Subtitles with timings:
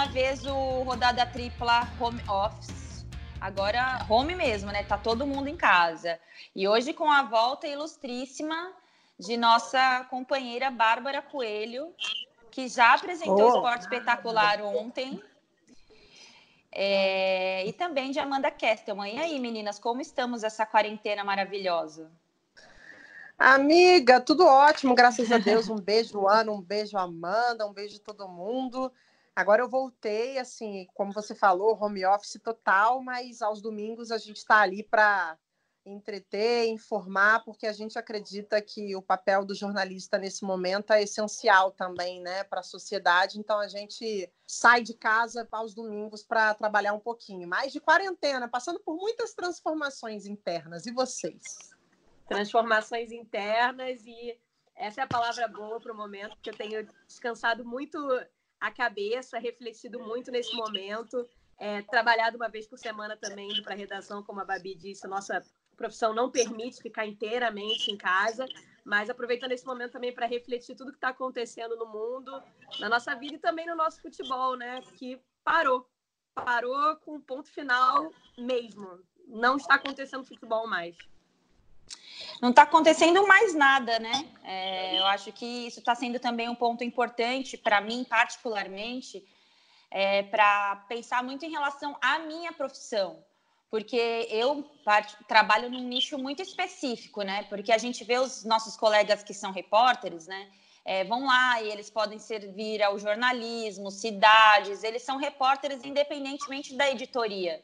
[0.00, 3.04] uma vez o rodada tripla home office.
[3.38, 4.82] Agora, home mesmo, né?
[4.82, 6.18] Tá todo mundo em casa.
[6.56, 8.72] E hoje, com a volta ilustríssima
[9.18, 11.92] de nossa companheira Bárbara Coelho,
[12.50, 15.22] que já apresentou o Esporte Espetacular ontem.
[16.72, 19.16] É, e também de Amanda Kestelman.
[19.16, 22.10] E aí, meninas, como estamos essa quarentena maravilhosa?
[23.38, 25.68] Amiga, tudo ótimo, graças a Deus.
[25.68, 28.90] Um beijo, Ana, um beijo, Amanda, um beijo todo mundo.
[29.40, 34.36] Agora eu voltei, assim, como você falou, home office total, mas aos domingos a gente
[34.36, 35.38] está ali para
[35.86, 41.72] entreter, informar, porque a gente acredita que o papel do jornalista nesse momento é essencial
[41.72, 43.38] também, né, para a sociedade.
[43.38, 47.48] Então a gente sai de casa aos domingos para trabalhar um pouquinho.
[47.48, 50.84] Mais de quarentena, passando por muitas transformações internas.
[50.84, 51.56] E vocês?
[52.28, 54.38] Transformações internas e
[54.76, 57.98] essa é a palavra boa para o momento, porque eu tenho descansado muito
[58.60, 61.26] a cabeça, refletido muito nesse momento.
[61.58, 65.06] É, trabalhado uma vez por semana também indo para a redação, como a Babi disse,
[65.06, 65.42] nossa
[65.76, 68.46] profissão não permite ficar inteiramente em casa,
[68.84, 72.42] mas aproveitando esse momento também para refletir tudo que está acontecendo no mundo,
[72.78, 74.82] na nossa vida e também no nosso futebol, né?
[74.96, 75.88] Que parou.
[76.34, 79.02] Parou com um ponto final mesmo.
[79.26, 80.96] Não está acontecendo futebol mais.
[82.40, 84.26] Não está acontecendo mais nada, né?
[84.44, 89.22] É, eu acho que isso está sendo também um ponto importante para mim, particularmente,
[89.90, 93.22] é, para pensar muito em relação à minha profissão
[93.70, 94.68] porque eu
[95.28, 97.44] trabalho num nicho muito específico, né?
[97.44, 100.50] Porque a gente vê os nossos colegas que são repórteres, né?
[100.84, 106.90] É, vão lá e eles podem servir ao jornalismo, cidades, eles são repórteres independentemente da
[106.90, 107.62] editoria.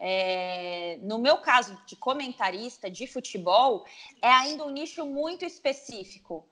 [0.00, 3.84] É, no meu caso de comentarista de futebol,
[4.22, 6.48] é ainda um nicho muito específico.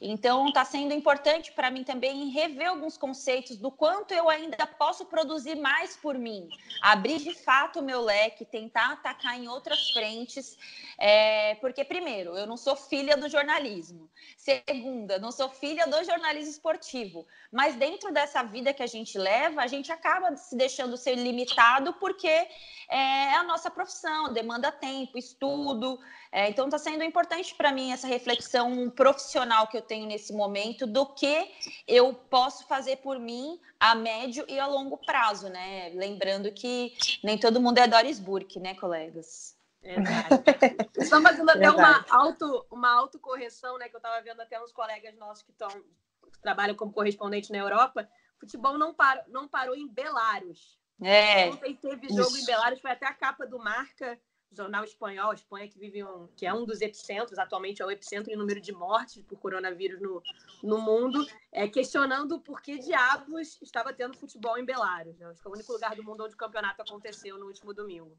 [0.00, 5.04] Então, está sendo importante para mim também rever alguns conceitos do quanto eu ainda posso
[5.04, 6.48] produzir mais por mim,
[6.80, 10.56] abrir de fato o meu leque, tentar atacar em outras frentes,
[10.96, 14.08] é, porque, primeiro, eu não sou filha do jornalismo,
[14.38, 19.60] segunda, não sou filha do jornalismo esportivo, mas dentro dessa vida que a gente leva,
[19.60, 22.48] a gente acaba se deixando ser limitado porque
[22.90, 26.00] é a nossa profissão, demanda tempo, estudo.
[26.32, 30.86] É, então, está sendo importante para mim essa reflexão profissional que eu tenho nesse momento
[30.86, 31.50] do que
[31.88, 35.90] eu posso fazer por mim a médio e a longo prazo, né?
[35.94, 39.58] Lembrando que nem todo mundo é Doris Burke, né, colegas?
[39.82, 40.44] Exato.
[40.98, 43.88] Estão fazendo até uma, auto, uma autocorreção, né?
[43.88, 47.58] Que eu estava vendo até uns colegas nossos que, tão, que trabalham como correspondente na
[47.58, 48.08] Europa.
[48.38, 50.78] Futebol não, par, não parou em Belarus.
[51.02, 51.48] É.
[51.48, 52.42] Ontem teve jogo Isso.
[52.42, 54.20] em Belarus, foi até a capa do Marca,
[54.52, 58.32] jornal espanhol, Espanha, que vive um, que é um dos epicentros, atualmente é o epicentro
[58.32, 60.22] em número de mortes por coronavírus no,
[60.62, 65.16] no mundo, é, questionando por que diabos estava tendo futebol em Belarus.
[65.18, 65.26] Né?
[65.26, 68.16] Acho que é o único lugar do mundo onde o campeonato aconteceu no último domingo.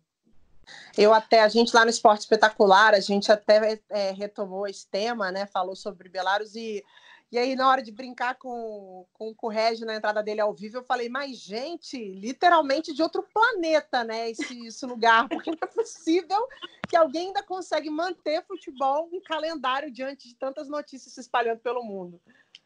[0.97, 5.31] Eu até, a gente lá no Esporte Espetacular, a gente até é, retomou esse tema,
[5.31, 5.45] né?
[5.47, 6.83] Falou sobre Belarus e
[7.31, 10.53] e aí, na hora de brincar com, com, com o Regi na entrada dele ao
[10.53, 14.29] vivo, eu falei, mas, gente, literalmente de outro planeta, né?
[14.29, 16.45] Esse, esse lugar, porque não é possível
[16.89, 21.81] que alguém ainda consegue manter futebol um calendário diante de tantas notícias se espalhando pelo
[21.81, 22.19] mundo.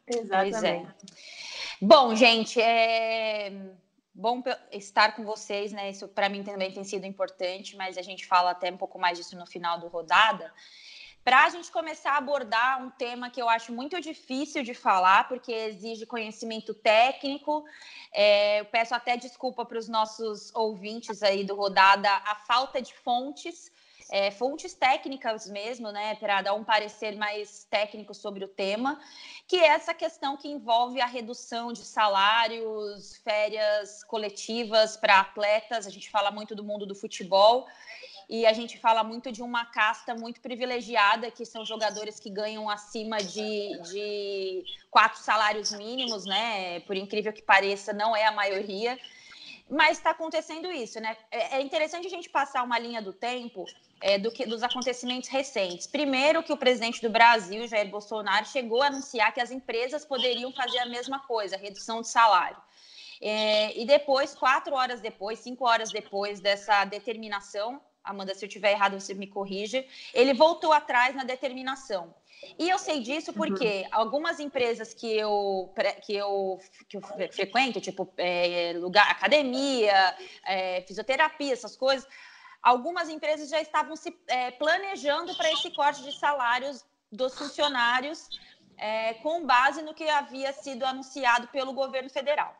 [0.04, 0.66] Exatamente.
[0.66, 0.86] É.
[1.80, 3.52] Bom, gente, é
[4.12, 5.90] bom estar com vocês, né?
[5.90, 9.16] Isso para mim também tem sido importante, mas a gente fala até um pouco mais
[9.16, 10.52] disso no final do rodada
[11.26, 15.26] para a gente começar a abordar um tema que eu acho muito difícil de falar,
[15.26, 17.64] porque exige conhecimento técnico.
[18.12, 22.94] É, eu peço até desculpa para os nossos ouvintes aí do Rodada a falta de
[22.94, 23.72] fontes,
[24.08, 29.00] é, fontes técnicas mesmo, né, para dar um parecer mais técnico sobre o tema,
[29.48, 35.88] que é essa questão que envolve a redução de salários, férias coletivas para atletas.
[35.88, 37.66] A gente fala muito do mundo do futebol
[38.28, 42.68] e a gente fala muito de uma casta muito privilegiada, que são jogadores que ganham
[42.68, 46.80] acima de, de quatro salários mínimos, né?
[46.80, 48.98] Por incrível que pareça, não é a maioria.
[49.68, 51.16] Mas está acontecendo isso, né?
[51.30, 53.64] É, é interessante a gente passar uma linha do tempo
[54.00, 55.86] é, do que, dos acontecimentos recentes.
[55.86, 60.52] Primeiro, que o presidente do Brasil, Jair Bolsonaro, chegou a anunciar que as empresas poderiam
[60.52, 62.56] fazer a mesma coisa, redução de salário.
[63.20, 68.70] É, e depois, quatro horas depois, cinco horas depois dessa determinação, Amanda, se eu tiver
[68.70, 69.86] errado, você me corrige.
[70.14, 72.14] Ele voltou atrás na determinação.
[72.58, 73.36] E eu sei disso uhum.
[73.36, 73.88] porque uhum.
[73.90, 81.52] algumas empresas que eu, que eu, que eu frequento, tipo é, lugar, academia, é, fisioterapia,
[81.52, 82.06] essas coisas,
[82.62, 88.28] algumas empresas já estavam se é, planejando para esse corte de salários dos funcionários
[88.76, 92.54] é, com base no que havia sido anunciado pelo governo federal.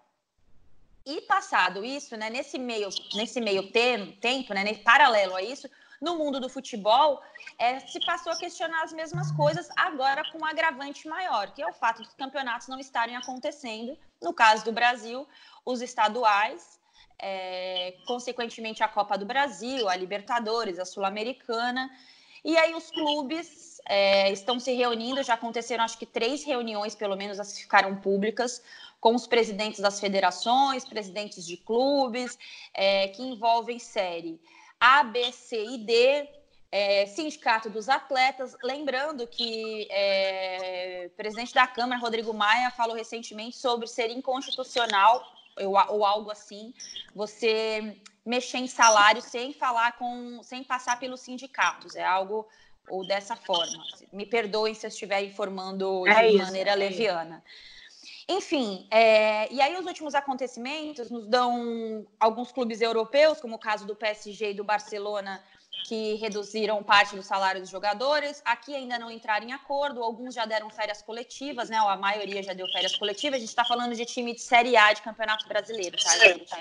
[1.07, 5.71] E passado isso, né, nesse meio, nesse meio tempo, né, paralelo a isso,
[6.01, 7.23] no mundo do futebol,
[7.59, 11.67] é, se passou a questionar as mesmas coisas, agora com um agravante maior, que é
[11.67, 13.97] o fato dos campeonatos não estarem acontecendo.
[14.21, 15.27] No caso do Brasil,
[15.65, 16.81] os estaduais,
[17.19, 21.89] é, consequentemente a Copa do Brasil, a Libertadores, a Sul-Americana.
[22.45, 27.17] E aí os clubes é, estão se reunindo, já aconteceram acho que três reuniões, pelo
[27.17, 28.63] menos, as ficaram públicas,
[29.01, 32.37] com os presidentes das federações, presidentes de clubes,
[32.75, 34.41] é, que envolvem série
[34.81, 36.29] A, B, C e D,
[36.73, 38.57] é, Sindicato dos Atletas.
[38.63, 45.25] Lembrando que é, o presidente da Câmara, Rodrigo Maia, falou recentemente sobre ser inconstitucional
[45.65, 46.75] ou algo assim,
[47.15, 47.97] você
[48.27, 51.95] mexer em salário sem falar com, sem passar pelos sindicatos.
[51.95, 52.47] É algo
[52.89, 53.83] ou dessa forma.
[54.13, 57.43] Me perdoem se eu estiver informando é de isso, maneira é leviana.
[57.47, 57.67] Isso.
[58.29, 63.87] Enfim, é, e aí os últimos acontecimentos nos dão alguns clubes europeus, como o caso
[63.87, 65.41] do PSG e do Barcelona,
[65.87, 68.43] que reduziram parte do salário dos jogadores.
[68.45, 71.81] Aqui ainda não entraram em acordo, alguns já deram férias coletivas, né?
[71.81, 73.37] Ou a maioria já deu férias coletivas.
[73.37, 76.53] A gente está falando de time de Série A de Campeonato Brasileiro, tá, gente?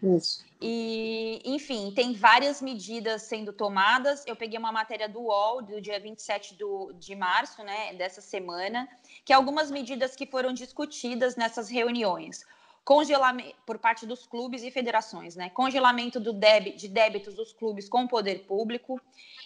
[0.00, 0.44] Isso.
[0.66, 4.26] E, enfim, tem várias medidas sendo tomadas.
[4.26, 8.88] Eu peguei uma matéria do UOL, do dia 27 do, de março, né, dessa semana,
[9.26, 12.46] que é algumas medidas que foram discutidas nessas reuniões
[12.82, 15.48] congelamento por parte dos clubes e federações, né?
[15.48, 19.00] Congelamento do de débitos dos clubes com o poder público,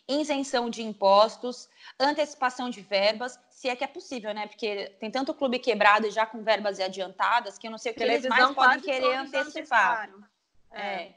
[0.09, 1.69] isenção de impostos,
[2.01, 4.49] antecipação de verbas, se é que é possível, né?
[4.49, 7.95] Porque tem tanto clube quebrado e já com verbas adiantadas que eu não sei o
[7.95, 10.11] que eles mais podem querer antecipar.
[10.11, 10.38] É.
[10.73, 11.13] é.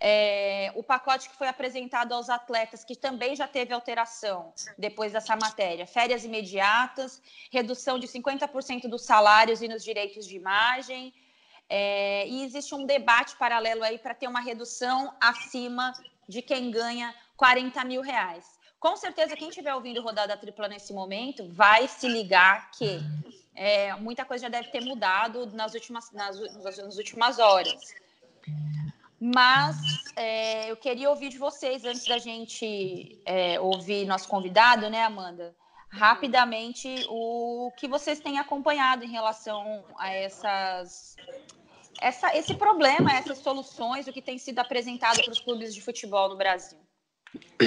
[0.00, 5.36] É, o pacote que foi apresentado aos atletas, que também já teve alteração depois dessa
[5.36, 11.14] matéria, férias imediatas, redução de 50% dos salários e nos direitos de imagem,
[11.68, 15.92] é, e existe um debate paralelo aí para ter uma redução acima
[16.28, 18.44] de quem ganha 40 mil reais.
[18.78, 23.00] Com certeza, quem estiver ouvindo rodada tripla nesse momento vai se ligar que
[23.54, 27.94] é, muita coisa já deve ter mudado nas últimas, nas, nas últimas horas.
[29.32, 29.76] Mas
[30.16, 35.56] é, eu queria ouvir de vocês, antes da gente é, ouvir nosso convidado, né, Amanda?
[35.88, 41.16] Rapidamente, o que vocês têm acompanhado em relação a essas
[42.02, 46.28] essa, esse problema, essas soluções, o que tem sido apresentado para os clubes de futebol
[46.28, 46.78] no Brasil?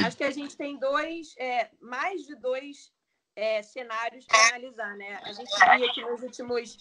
[0.05, 2.91] Acho que a gente tem dois, é, mais de dois
[3.35, 5.19] é, cenários para analisar, né?
[5.23, 6.77] A gente via que nos últimos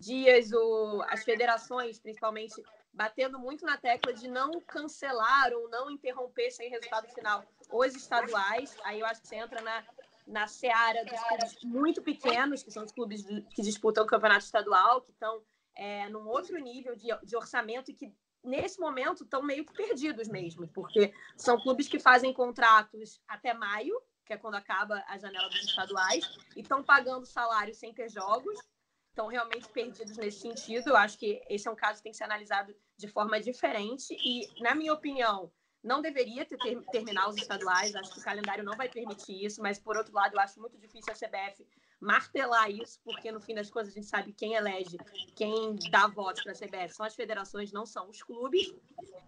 [0.00, 2.54] dias o, as federações, principalmente,
[2.96, 8.74] batendo muito na tecla de não cancelar ou não interromper sem resultado final os estaduais.
[8.84, 9.84] Aí eu acho que você entra na,
[10.26, 13.22] na seara dos clubes muito pequenos, que são os clubes
[13.54, 15.44] que disputam o campeonato estadual, que estão
[15.76, 18.10] é, num outro nível de, de orçamento e que
[18.42, 24.00] nesse momento estão meio que perdidos mesmo, porque são clubes que fazem contratos até maio,
[24.24, 26.24] que é quando acaba a janela dos estaduais,
[26.56, 28.58] e estão pagando salário sem ter jogos,
[29.10, 30.90] estão realmente perdidos nesse sentido.
[30.90, 34.16] Eu acho que esse é um caso que tem que ser analisado de forma diferente
[34.24, 35.52] e, na minha opinião,
[35.82, 37.94] não deveria ter, ter terminar os estaduais.
[37.94, 40.78] Acho que o calendário não vai permitir isso, mas por outro lado, eu acho muito
[40.78, 41.66] difícil a CBF
[42.00, 44.98] martelar isso, porque no fim das contas a gente sabe quem elege,
[45.34, 48.74] quem dá votos para a CBF são as federações, não são os clubes.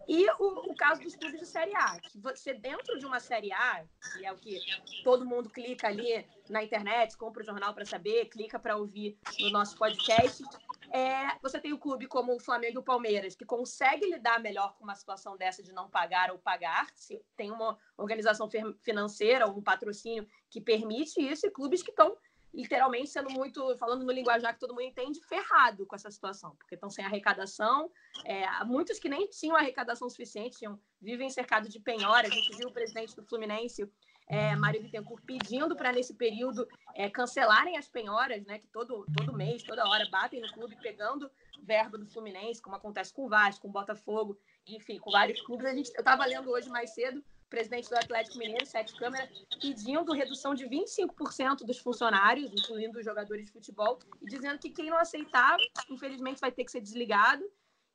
[0.07, 3.53] E o, o, caso dos clubes de Série A, que você dentro de uma Série
[3.53, 4.59] A, que é o que
[5.05, 9.51] todo mundo clica ali na internet, compra o jornal para saber, clica para ouvir no
[9.51, 10.43] nosso podcast,
[10.91, 14.75] é, você tem o clube como o Flamengo e o Palmeiras, que consegue lidar melhor
[14.77, 18.49] com uma situação dessa de não pagar ou pagar, se tem uma organização
[18.83, 22.17] financeira ou um patrocínio que permite isso, e clubes que estão
[22.53, 26.75] literalmente sendo muito, falando no linguajar que todo mundo entende, ferrado com essa situação, porque
[26.75, 27.91] estão sem arrecadação.
[28.25, 32.27] É, muitos que nem tinham arrecadação suficiente, tinham, vivem cercados de penhora.
[32.27, 33.91] A gente viu o presidente do Fluminense,
[34.29, 39.35] é, Mário Bittencourt, pedindo para, nesse período, é, cancelarem as penhoras, né, que todo, todo
[39.35, 41.31] mês, toda hora, batem no clube, pegando
[41.63, 45.67] verba do Fluminense, como acontece com o Vasco, com o Botafogo, enfim, com vários clubes.
[45.67, 49.29] A gente, eu estava lendo hoje mais cedo presidente do Atlético Mineiro, Sete Câmara,
[49.61, 54.91] pedindo redução de 25% dos funcionários, incluindo os jogadores de futebol, e dizendo que quem
[54.91, 55.57] não aceitar,
[55.91, 57.45] infelizmente, vai ter que ser desligado.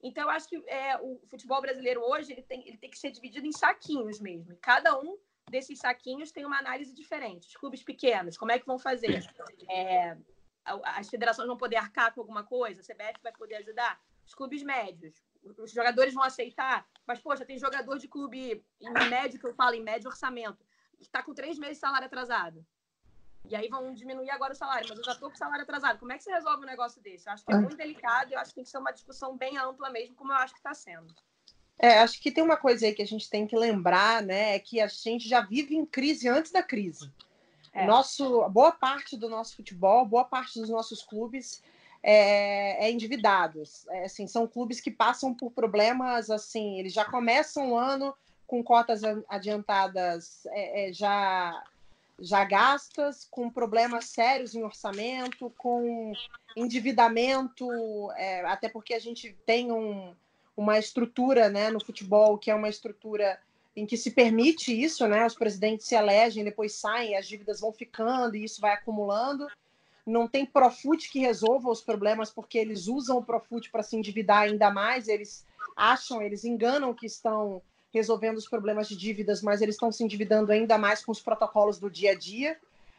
[0.01, 3.11] Então, eu acho que é, o futebol brasileiro hoje ele tem, ele tem que ser
[3.11, 4.51] dividido em saquinhos mesmo.
[4.51, 5.17] E cada um
[5.49, 7.47] desses saquinhos tem uma análise diferente.
[7.47, 9.23] Os clubes pequenos, como é que vão fazer?
[9.69, 10.17] É,
[10.65, 12.81] as federações vão poder arcar com alguma coisa?
[12.81, 14.01] A CBF vai poder ajudar?
[14.25, 15.21] Os clubes médios,
[15.57, 19.75] os jogadores vão aceitar, mas, poxa, tem jogador de clube em médio, que eu falo,
[19.75, 20.65] em médio orçamento,
[20.97, 22.65] que está com três meses de salário atrasado.
[23.49, 25.99] e aí vão diminuir agora o salário, mas eu já estou com salário atrasado.
[25.99, 27.27] Como é que você resolve um negócio desse?
[27.27, 29.35] Eu acho que é muito delicado e eu acho que tem que ser uma discussão
[29.35, 31.13] bem ampla mesmo, como eu acho que está sendo.
[31.77, 34.55] É, acho que tem uma coisa aí que a gente tem que lembrar, né?
[34.55, 37.11] É que a gente já vive em crise antes da crise.
[37.73, 37.85] É.
[37.85, 41.61] Nosso, boa parte do nosso futebol, boa parte dos nossos clubes
[42.03, 43.87] é, é endividados.
[43.89, 48.13] É, assim, são clubes que passam por problemas assim, eles já começam o ano
[48.45, 51.63] com cotas adiantadas é, é, já
[52.19, 56.13] já gastas, com problemas sérios em orçamento, com
[56.55, 57.67] endividamento,
[58.15, 60.13] é, até porque a gente tem um,
[60.55, 63.39] uma estrutura né, no futebol que é uma estrutura
[63.75, 65.25] em que se permite isso, né?
[65.25, 69.47] Os presidentes se elegem, depois saem, as dívidas vão ficando e isso vai acumulando.
[70.05, 74.43] Não tem Profut que resolva os problemas porque eles usam o Profut para se endividar
[74.43, 77.61] ainda mais, eles acham, eles enganam que estão
[77.93, 81.79] resolvendo os problemas de dívidas, mas eles estão se endividando ainda mais com os protocolos
[81.79, 82.57] do dia a dia.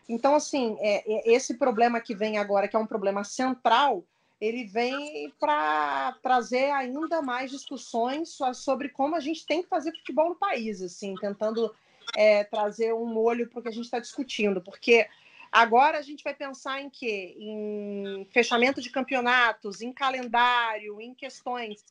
[0.09, 4.04] Então, assim, é, é esse problema que vem agora, que é um problema central,
[4.44, 10.28] ele vem para trazer ainda mais discussões sobre como a gente tem que fazer futebol
[10.28, 11.74] no país, assim, tentando
[12.14, 15.08] é, trazer um olho para o que a gente está discutindo, porque
[15.50, 17.34] agora a gente vai pensar em quê?
[17.38, 21.82] Em fechamento de campeonatos, em calendário, em questões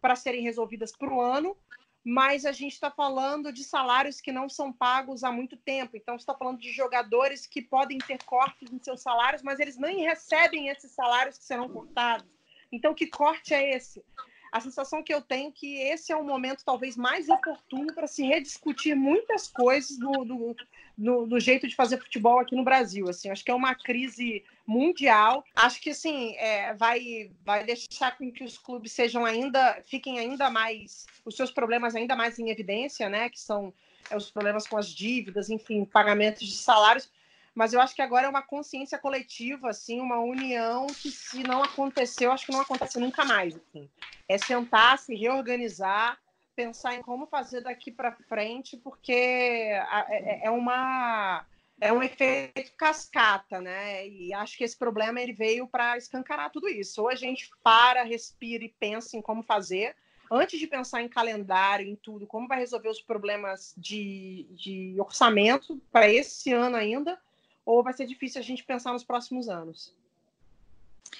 [0.00, 1.56] para serem resolvidas para o ano,
[2.04, 5.96] mas a gente está falando de salários que não são pagos há muito tempo.
[5.96, 10.02] Então, está falando de jogadores que podem ter cortes em seus salários, mas eles nem
[10.02, 12.26] recebem esses salários que serão cortados.
[12.72, 14.02] Então, que corte é esse?
[14.50, 18.06] A sensação que eu tenho é que esse é o momento talvez mais oportuno para
[18.06, 20.56] se rediscutir muitas coisas do, do,
[21.00, 23.08] no, no, jeito de fazer futebol aqui no Brasil.
[23.08, 25.42] Assim, acho que é uma crise mundial.
[25.56, 30.50] Acho que assim é, vai, vai deixar com que os clubes sejam ainda fiquem ainda
[30.50, 33.30] mais os seus problemas ainda mais em evidência, né?
[33.30, 33.72] Que são
[34.10, 37.10] é, os problemas com as dívidas, enfim, pagamentos de salários.
[37.54, 41.62] Mas eu acho que agora é uma consciência coletiva, assim, uma união que se não
[41.62, 43.56] aconteceu, acho que não acontece nunca mais.
[43.56, 43.88] Assim.
[44.28, 46.18] É sentar, se reorganizar
[46.60, 51.46] pensar em como fazer daqui para frente, porque é, é, é uma
[51.80, 54.06] é um efeito cascata, né?
[54.06, 57.00] E acho que esse problema ele veio para escancarar tudo isso.
[57.00, 59.96] Ou a gente para, respira e pensa em como fazer,
[60.30, 65.80] antes de pensar em calendário, em tudo, como vai resolver os problemas de, de orçamento
[65.90, 67.18] para esse ano ainda,
[67.64, 69.96] ou vai ser difícil a gente pensar nos próximos anos.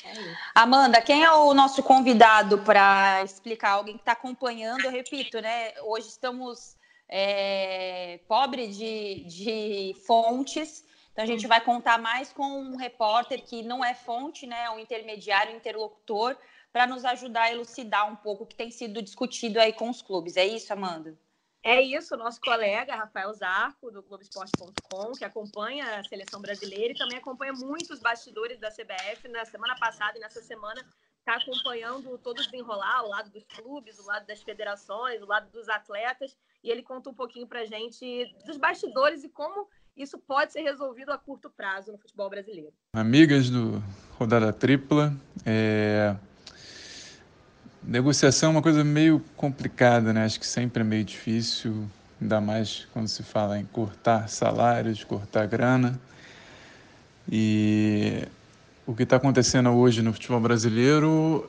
[0.05, 0.13] É
[0.55, 3.73] Amanda, quem é o nosso convidado para explicar?
[3.73, 5.73] Alguém que está acompanhando, eu repito, né?
[5.83, 6.77] Hoje estamos
[7.09, 13.63] é, pobre de, de fontes, então a gente vai contar mais com um repórter que
[13.63, 14.65] não é fonte, né?
[14.65, 16.37] É um intermediário, interlocutor,
[16.73, 20.01] para nos ajudar a elucidar um pouco o que tem sido discutido aí com os
[20.01, 20.37] clubes.
[20.37, 21.19] É isso, Amanda?
[21.63, 27.19] É isso, nosso colega Rafael Zarco, do Globoesporte.com, que acompanha a seleção brasileira e também
[27.19, 30.83] acompanha muitos bastidores da CBF na semana passada e nessa semana
[31.19, 35.51] está acompanhando todo o desenrolar, o lado dos clubes, o lado das federações, o lado
[35.51, 40.19] dos atletas, e ele conta um pouquinho para a gente dos bastidores e como isso
[40.19, 42.73] pode ser resolvido a curto prazo no futebol brasileiro.
[42.95, 43.83] Amigas do
[44.19, 45.13] Rodada Tripla,
[45.45, 46.17] é...
[47.83, 50.25] Negociação é uma coisa meio complicada, né?
[50.25, 51.89] Acho que sempre é meio difícil,
[52.21, 55.99] ainda mais quando se fala em cortar salários, cortar grana.
[57.31, 58.27] E
[58.87, 61.49] o que está acontecendo hoje no futebol brasileiro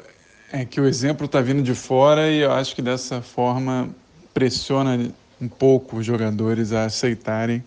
[0.52, 3.90] é que o exemplo está vindo de fora e eu acho que dessa forma
[4.34, 7.64] pressiona um pouco os jogadores a aceitarem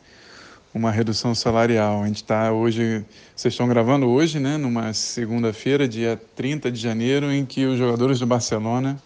[0.75, 2.03] uma redução salarial.
[2.03, 3.05] A gente está hoje,
[3.35, 8.19] vocês estão gravando hoje, né, numa segunda-feira, dia 30 de janeiro, em que os jogadores
[8.19, 9.01] do Barcelona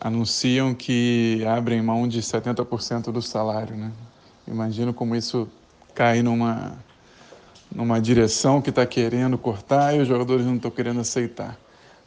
[0.00, 3.90] anunciam que abrem mão de 70% do salário, né?
[4.46, 5.48] Imagino como isso
[5.94, 6.78] cai numa
[7.74, 11.58] numa direção que está querendo cortar e os jogadores não estão querendo aceitar.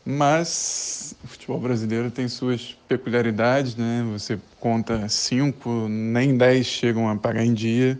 [0.05, 4.05] Mas o futebol brasileiro tem suas peculiaridades, né?
[4.11, 7.99] Você conta cinco, nem dez chegam a pagar em dia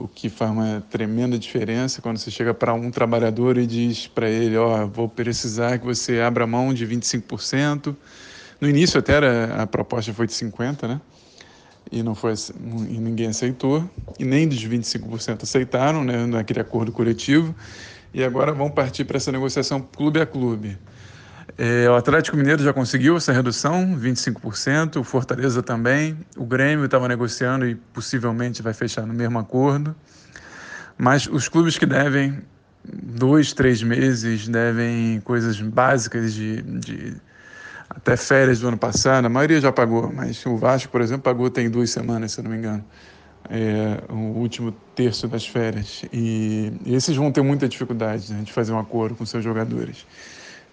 [0.00, 4.28] o que faz uma tremenda diferença quando você chega para um trabalhador e diz para
[4.28, 7.94] ele, ó, oh, vou precisar que você abra mão de 25%.
[8.58, 11.00] No início até era, a proposta foi de 50, né?
[11.92, 13.88] E não foi e ninguém aceitou,
[14.18, 17.54] e nem dos 25% aceitaram, né, naquele acordo coletivo.
[18.14, 20.78] E agora vão partir para essa negociação clube a clube.
[21.58, 27.08] É, o Atlético Mineiro já conseguiu essa redução, 25%, o Fortaleza também, o Grêmio estava
[27.08, 29.94] negociando e possivelmente vai fechar no mesmo acordo.
[30.96, 32.42] Mas os clubes que devem
[32.84, 37.16] dois, três meses, devem coisas básicas de, de
[37.88, 41.50] até férias do ano passado, a maioria já pagou, mas o Vasco, por exemplo, pagou
[41.50, 42.84] tem duas semanas, se eu não me engano.
[43.48, 46.04] é, o último terço das férias.
[46.12, 50.06] E, e esses vão ter muita dificuldade né, de fazer um acordo com seus jogadores.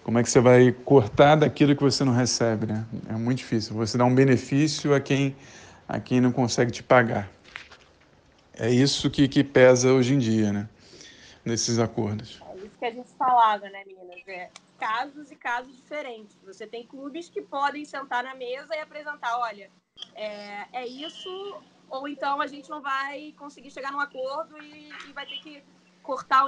[0.08, 2.86] Como é que você vai cortar daquilo que você não recebe, né?
[3.10, 3.76] É muito difícil.
[3.76, 5.36] Você dá um benefício a quem,
[5.86, 7.28] a quem não consegue te pagar.
[8.54, 10.66] É isso que, que pesa hoje em dia, né?
[11.44, 12.40] Nesses acordos.
[12.48, 14.26] É isso que a gente falava, né, meninas?
[14.26, 14.48] É
[14.78, 16.38] casos e casos diferentes.
[16.42, 19.70] Você tem clubes que podem sentar na mesa e apresentar, olha,
[20.14, 21.60] é, é isso,
[21.90, 25.62] ou então a gente não vai conseguir chegar num acordo e, e vai ter que
[26.02, 26.46] cortar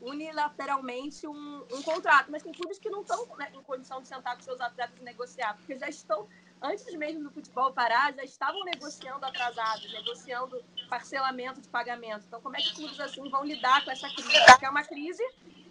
[0.00, 2.30] unilateralmente um, um, contrato.
[2.30, 5.02] Mas tem clubes que não estão né, em condição de sentar com seus atletas e
[5.02, 6.28] negociar, porque já estão,
[6.60, 12.24] antes mesmo do futebol parar, já estavam negociando atrasados, negociando parcelamento de pagamento.
[12.26, 14.44] Então, como é que clubes assim vão lidar com essa crise?
[14.46, 15.22] Porque é uma crise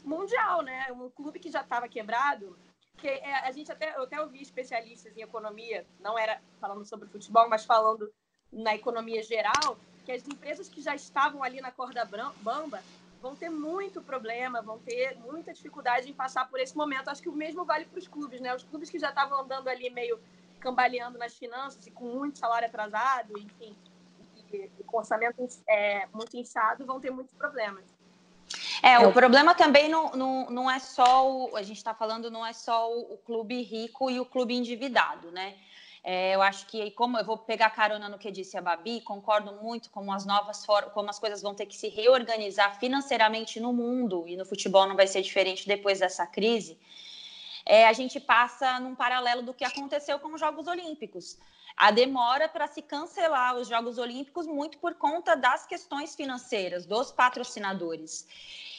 [0.03, 0.91] mundial, né?
[0.91, 2.57] Um clube que já estava quebrado,
[2.97, 7.07] que é, a gente até, eu até ouvi especialistas em economia, não era falando sobre
[7.07, 8.11] futebol, mas falando
[8.51, 12.05] na economia geral, que as empresas que já estavam ali na corda
[12.41, 12.83] bamba
[13.23, 17.07] vão ter muito problema, vão ter muita dificuldade em passar por esse momento.
[17.07, 18.53] Acho que o mesmo vale para os clubes, né?
[18.53, 20.19] Os clubes que já estavam andando ali meio
[20.59, 23.75] cambaleando nas finanças e com muito salário atrasado, enfim,
[24.51, 27.85] e, e com orçamento é, muito inchado, vão ter muitos problemas.
[28.81, 31.55] É, o problema também não, não, não é só o.
[31.55, 35.31] A gente está falando, não é só o, o, clube rico e o clube endividado,
[35.31, 35.55] né?
[36.03, 39.53] É, eu acho que, como eu vou pegar carona no que disse a Babi, concordo
[39.63, 44.27] muito com as novas como as coisas vão ter que se reorganizar financeiramente no mundo,
[44.27, 46.77] e no futebol não vai ser diferente depois dessa crise.
[47.65, 51.37] É, a gente passa num paralelo do que aconteceu com os Jogos Olímpicos
[51.75, 57.11] a demora para se cancelar os Jogos Olímpicos muito por conta das questões financeiras dos
[57.11, 58.27] patrocinadores.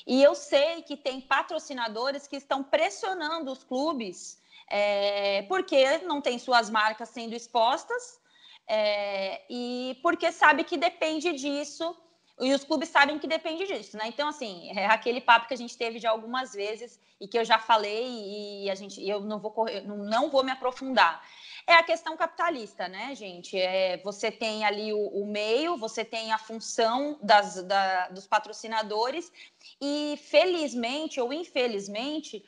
[0.07, 6.38] E eu sei que tem patrocinadores que estão pressionando os clubes é, porque não tem
[6.38, 8.21] suas marcas sendo expostas
[8.66, 11.97] é, e porque sabe que depende disso
[12.40, 14.04] e os clubes sabem que depende disso, né?
[14.09, 17.44] Então, assim, é aquele papo que a gente teve já algumas vezes e que eu
[17.44, 21.22] já falei e a gente, eu não vou correr, não vou me aprofundar
[21.66, 23.59] é a questão capitalista, né, gente?
[23.59, 29.33] É, você tem ali o, o meio, você tem a função das, da, dos patrocinadores,
[29.81, 32.44] e felizmente ou infelizmente,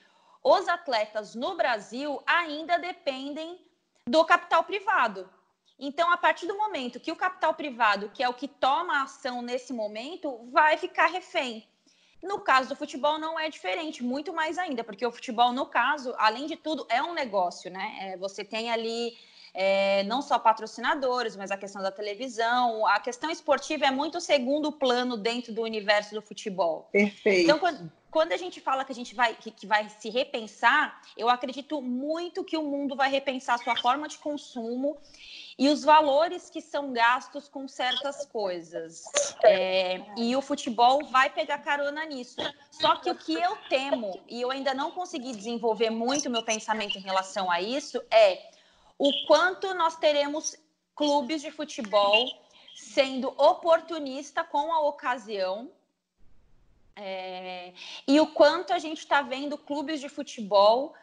[0.48, 3.60] os atletas no Brasil ainda dependem
[4.06, 5.28] do capital privado.
[5.76, 9.02] Então, a partir do momento que o capital privado, que é o que toma a
[9.02, 11.66] ação nesse momento, vai ficar refém.
[12.22, 16.14] No caso do futebol não é diferente, muito mais ainda, porque o futebol, no caso,
[16.16, 17.96] além de tudo, é um negócio, né?
[18.00, 19.18] É, você tem ali
[19.52, 22.86] é, não só patrocinadores, mas a questão da televisão.
[22.86, 26.88] A questão esportiva é muito segundo plano dentro do universo do futebol.
[26.92, 27.44] Perfeito.
[27.44, 31.00] Então, quando, quando a gente fala que a gente vai, que, que, vai se repensar,
[31.16, 34.96] eu acredito muito que o mundo vai repensar sua forma de consumo
[35.58, 39.04] e os valores que são gastos com certas coisas.
[39.42, 42.36] É, e o futebol vai pegar carona nisso.
[42.70, 46.98] Só que o que eu temo, e eu ainda não consegui desenvolver muito meu pensamento
[46.98, 48.50] em relação a isso, é
[48.98, 50.56] o quanto nós teremos
[50.94, 52.26] clubes de futebol
[52.74, 55.70] sendo oportunista com a ocasião.
[56.96, 57.72] É,
[58.08, 60.94] e o quanto a gente está vendo clubes de futebol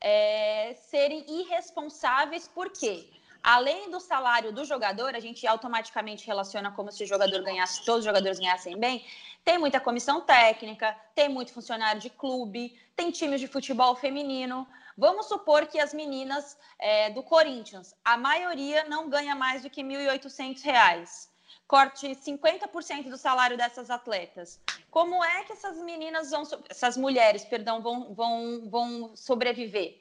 [0.00, 3.08] é, serem irresponsáveis, por quê?
[3.42, 8.00] além do salário do jogador, a gente automaticamente relaciona como se o jogador ganhasse, todos
[8.00, 9.04] os jogadores ganhassem bem.
[9.44, 14.66] Tem muita comissão técnica, tem muito funcionário de clube, tem times de futebol feminino.
[14.96, 19.82] Vamos supor que as meninas é, do Corinthians, a maioria não ganha mais do que
[19.82, 21.28] R$ 1.800
[21.68, 24.58] corte 50% do salário dessas atletas.
[24.90, 30.00] Como é que essas meninas vão, essas mulheres, perdão, vão, vão, vão sobreviver?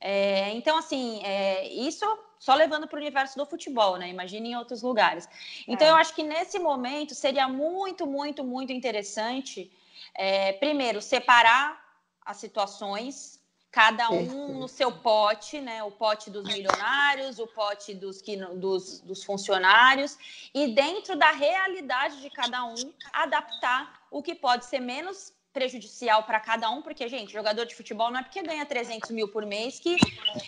[0.00, 2.04] É, então, assim, é, isso
[2.38, 4.08] só levando para o universo do futebol, né?
[4.08, 5.28] Imagine em outros lugares.
[5.68, 5.90] Então, é.
[5.90, 9.70] eu acho que nesse momento seria muito, muito, muito interessante,
[10.14, 11.80] é, primeiro, separar
[12.24, 13.40] as situações,
[13.72, 15.82] cada um no seu pote, né?
[15.82, 20.18] O pote dos milionários, o pote dos, que, dos, dos funcionários,
[20.54, 26.40] e dentro da realidade de cada um, adaptar o que pode ser menos prejudicial para
[26.40, 29.78] cada um, porque, gente, jogador de futebol não é porque ganha 300 mil por mês
[29.78, 29.96] que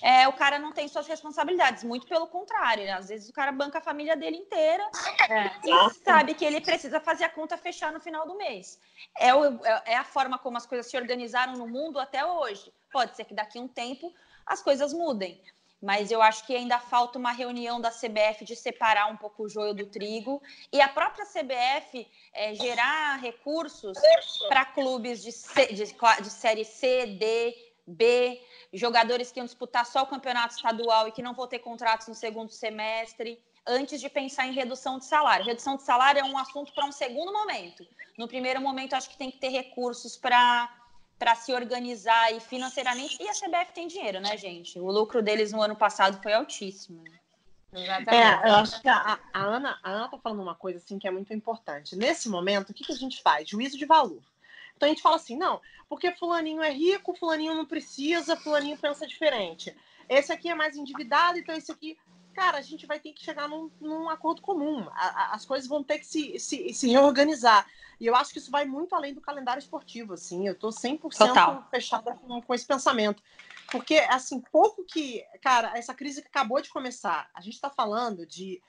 [0.02, 2.92] é, o cara não tem suas responsabilidades, muito pelo contrário, né?
[2.92, 4.82] às vezes o cara banca a família dele inteira
[5.28, 8.80] é, e sabe que ele precisa fazer a conta fechar no final do mês.
[9.18, 12.72] É, o, é, é a forma como as coisas se organizaram no mundo até hoje.
[12.94, 14.14] Pode ser que daqui a um tempo
[14.46, 15.42] as coisas mudem,
[15.82, 19.48] mas eu acho que ainda falta uma reunião da CBF de separar um pouco o
[19.48, 20.40] joio do trigo
[20.72, 23.98] e a própria CBF é, gerar recursos
[24.46, 25.84] para clubes de, C, de,
[26.22, 28.40] de série C, D, B,
[28.72, 32.14] jogadores que iam disputar só o campeonato estadual e que não vão ter contratos no
[32.14, 33.42] segundo semestre.
[33.66, 35.44] antes de pensar em redução de salário.
[35.44, 37.84] Redução de salário é um assunto para um segundo momento.
[38.16, 40.70] No primeiro momento, acho que tem que ter recursos para
[41.18, 43.16] para se organizar e financeiramente.
[43.20, 44.78] E a CBF tem dinheiro, né, gente?
[44.78, 47.02] O lucro deles no ano passado foi altíssimo.
[47.02, 47.18] Né?
[48.06, 51.08] É, eu acho que a, a, Ana a Ana tá falando uma coisa assim que
[51.08, 51.96] é muito importante.
[51.96, 53.48] Nesse momento, o que, que a gente faz?
[53.48, 54.22] Juízo de valor.
[54.76, 59.06] Então a gente fala assim, não, porque fulaninho é rico, fulaninho não precisa, fulaninho pensa
[59.06, 59.74] diferente.
[60.08, 61.96] Esse aqui é mais endividado, então esse aqui
[62.34, 64.86] cara, a gente vai ter que chegar num, num acordo comum.
[64.90, 67.66] A, a, as coisas vão ter que se, se, se, reorganizar.
[67.98, 70.46] E eu acho que isso vai muito além do calendário esportivo, assim.
[70.46, 71.66] Eu estou 100% Total.
[71.70, 73.22] fechada com, com esse pensamento.
[73.70, 75.24] Porque, assim, pouco que...
[75.40, 78.60] Cara, essa crise que acabou de começar, a gente está falando de,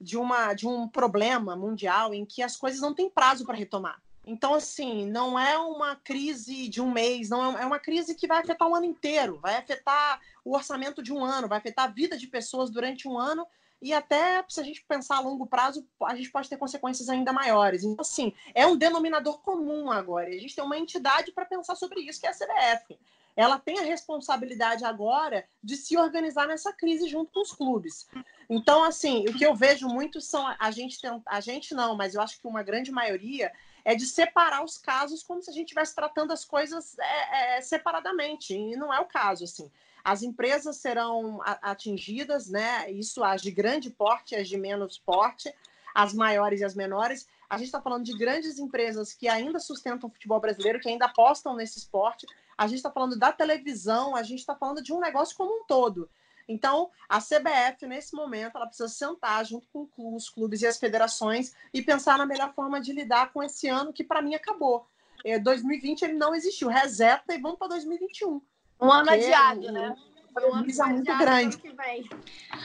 [0.00, 4.02] de, uma, de um problema mundial em que as coisas não têm prazo para retomar.
[4.24, 8.26] Então, assim, não é uma crise de um mês, não é, é uma crise que
[8.26, 11.92] vai afetar o ano inteiro, vai afetar o orçamento de um ano, vai afetar a
[11.92, 13.46] vida de pessoas durante um ano
[13.82, 17.32] e até se a gente pensar a longo prazo, a gente pode ter consequências ainda
[17.32, 17.82] maiores.
[17.82, 20.28] Então, assim, é um denominador comum agora.
[20.28, 22.96] A gente tem uma entidade para pensar sobre isso, que é a CBF.
[23.34, 28.06] Ela tem a responsabilidade agora de se organizar nessa crise junto com os clubes.
[28.48, 32.20] Então, assim, o que eu vejo muito são a gente, a gente não, mas eu
[32.20, 33.50] acho que uma grande maioria
[33.84, 37.60] é de separar os casos como se a gente estivesse tratando as coisas é, é,
[37.60, 39.70] separadamente, e não é o caso, assim.
[40.04, 42.90] As empresas serão atingidas, né?
[42.90, 45.52] Isso as de grande porte, as de menos porte,
[45.94, 47.28] as maiores e as menores.
[47.48, 51.06] A gente está falando de grandes empresas que ainda sustentam o futebol brasileiro, que ainda
[51.06, 52.26] apostam nesse esporte.
[52.58, 55.64] A gente está falando da televisão, a gente está falando de um negócio como um
[55.64, 56.10] todo.
[56.48, 61.54] Então, a CBF, nesse momento, ela precisa sentar junto com os clubes e as federações
[61.72, 64.86] e pensar na melhor forma de lidar com esse ano que, para mim, acabou.
[65.24, 66.68] É, 2020 ele não existiu.
[66.68, 68.40] Reseta e vamos para 2021.
[68.80, 69.94] Um ano adiado, né?
[70.32, 71.58] Foi um ano muito grande.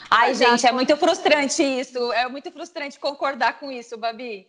[0.09, 2.11] Ai, gente, é muito frustrante isso.
[2.13, 4.47] É muito frustrante concordar com isso, Babi.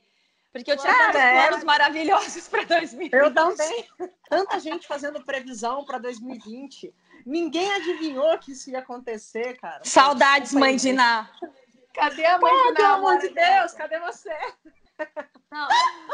[0.52, 1.46] Porque eu tinha Cara, tantos é.
[1.46, 1.64] planos é...
[1.64, 3.12] maravilhosos para 2020.
[3.12, 3.86] Eu também.
[4.28, 6.94] Tanta gente fazendo previsão para 2020.
[7.28, 9.84] Ninguém adivinhou que isso ia acontecer, cara.
[9.84, 11.30] Saudades, mãe de Ná.
[11.92, 12.74] Cadê a mãe Pô, de Ná?
[12.74, 14.34] Pelo amor de Deus, cadê você?
[15.50, 15.68] Não,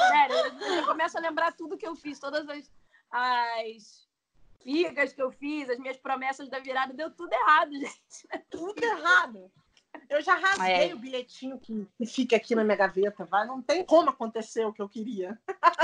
[0.09, 0.37] sério,
[0.77, 2.69] eu começo a lembrar tudo que eu fiz, todas as,
[3.13, 4.09] as
[4.61, 8.43] figas que eu fiz, as minhas promessas da virada, deu tudo errado, gente.
[8.51, 9.53] Tudo errado.
[10.11, 10.95] Eu já rasguei é.
[10.95, 13.47] o bilhetinho que, que fica aqui na minha gaveta, vai.
[13.47, 15.39] Não tem como acontecer o que eu queria.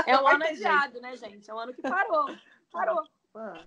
[0.05, 1.49] É um ano adiado, né, gente?
[1.49, 2.25] É um ano que parou.
[2.69, 3.07] Parou.
[3.33, 3.63] Ah.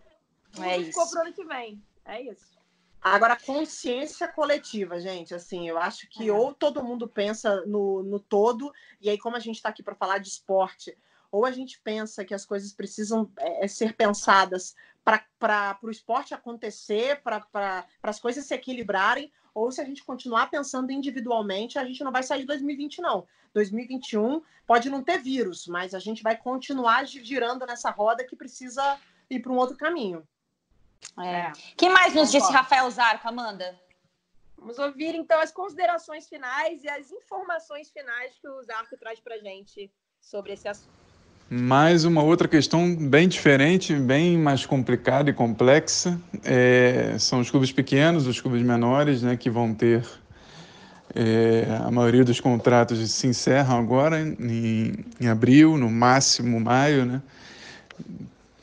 [0.63, 0.91] É isso.
[0.91, 1.83] Ficou pro ano que vem.
[2.05, 2.55] É isso.
[3.01, 6.33] Agora, consciência coletiva, gente, assim, eu acho que é.
[6.33, 9.95] ou todo mundo pensa no, no todo, e aí, como a gente está aqui para
[9.95, 10.97] falar de esporte,
[11.31, 16.33] ou a gente pensa que as coisas precisam é, é ser pensadas para o esporte
[16.33, 22.03] acontecer, para as coisas se equilibrarem, ou se a gente continuar pensando individualmente, a gente
[22.03, 23.27] não vai sair de 2020, não.
[23.53, 28.99] 2021 pode não ter vírus, mas a gente vai continuar girando nessa roda que precisa
[29.29, 30.27] ir para um outro caminho.
[31.21, 31.53] É.
[31.77, 33.79] Quem mais nos disse Rafael Zarco, Amanda?
[34.59, 39.39] Vamos ouvir então as considerações finais e as informações finais que o Zarco traz para
[39.39, 39.91] gente
[40.21, 40.89] sobre esse assunto.
[41.51, 47.71] Mais uma outra questão bem diferente, bem mais complicada e complexa, é, são os clubes
[47.71, 50.03] pequenos, os clubes menores, né, que vão ter
[51.15, 57.23] é, a maioria dos contratos se encerram agora em, em abril, no máximo maio, né?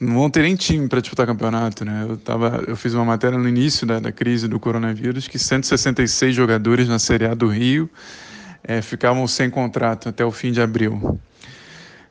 [0.02, 2.08] Não vão ter nem time para disputar campeonato, né?
[2.10, 6.36] Eu, tava, eu fiz uma matéria no início da, da crise do coronavírus que 166
[6.36, 7.88] jogadores na Série A do Rio
[8.64, 11.20] é, ficavam sem contrato até o fim de abril.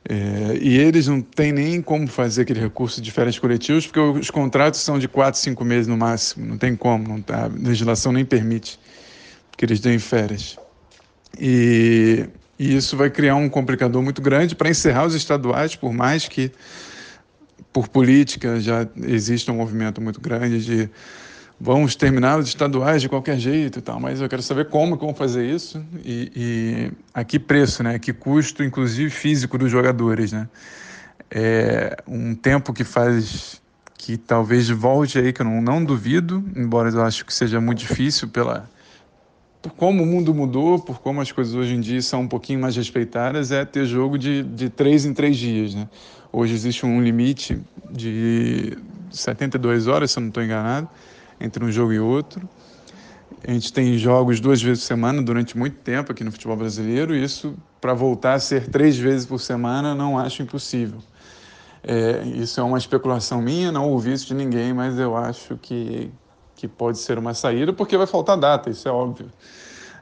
[0.07, 4.31] É, e eles não têm nem como fazer aquele recurso de férias coletivas, porque os
[4.31, 8.13] contratos são de 4, 5 meses no máximo, não tem como, não tá, a legislação
[8.13, 8.79] nem permite
[9.57, 10.57] que eles deem férias.
[11.37, 12.25] E,
[12.57, 16.51] e isso vai criar um complicador muito grande para encerrar os estaduais, por mais que
[17.71, 20.89] por política já existe um movimento muito grande de
[21.59, 25.13] vamos terminar os estaduais de qualquer jeito e tal, mas eu quero saber como como
[25.13, 27.99] fazer isso e, e a que preço, né?
[27.99, 30.49] Que custo, inclusive físico dos jogadores, né?
[31.29, 33.61] É um tempo que faz
[33.97, 37.79] que talvez volte aí, que eu não, não duvido, embora eu acho que seja muito
[37.79, 38.67] difícil pela
[39.61, 42.59] por como o mundo mudou, por como as coisas hoje em dia são um pouquinho
[42.59, 45.87] mais respeitadas, é ter jogo de, de três em três dias, né?
[46.33, 48.77] Hoje existe um limite de
[49.11, 50.89] 72 horas, se eu não estou enganado,
[51.39, 52.47] entre um jogo e outro.
[53.47, 57.15] A gente tem jogos duas vezes por semana durante muito tempo aqui no futebol brasileiro,
[57.15, 60.99] e isso, para voltar a ser três vezes por semana, não acho impossível.
[61.83, 66.11] É, isso é uma especulação minha, não ouvi isso de ninguém, mas eu acho que,
[66.61, 69.31] que pode ser uma saída, porque vai faltar data, isso é óbvio.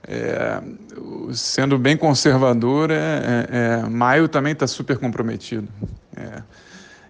[0.05, 0.61] é,
[1.31, 5.69] sendo bem conservador, é, é, é maio também está super comprometido.
[6.17, 6.43] É,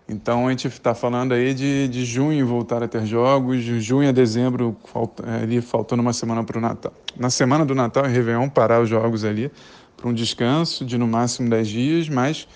[0.08, 4.08] então a gente está falando aí de, de junho voltar a ter jogos, de junho
[4.08, 6.94] a dezembro, falta, ali faltando uma semana para o Natal.
[7.18, 9.52] Na semana do Natal e Réveillon, parar os jogos ali
[9.98, 12.48] para um descanso de no máximo 10 dias, mas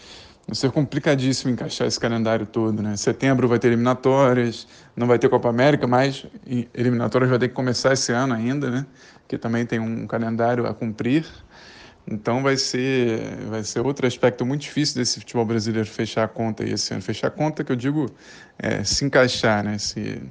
[0.48, 2.98] vai ser complicadíssimo encaixar esse calendário todo, né?
[2.98, 6.26] Setembro vai ter eliminatórias, não vai ter Copa América, mas
[6.74, 8.86] eliminatórias vai ter que começar esse ano ainda, né?
[9.28, 11.26] Que também tem um calendário a cumprir.
[12.06, 16.68] Então vai ser, vai ser outro aspecto muito difícil desse futebol brasileiro fechar a conta
[16.68, 17.02] esse ano.
[17.02, 18.12] Fechar a conta que eu digo
[18.60, 19.78] é, se encaixar, né?
[19.78, 20.22] Se,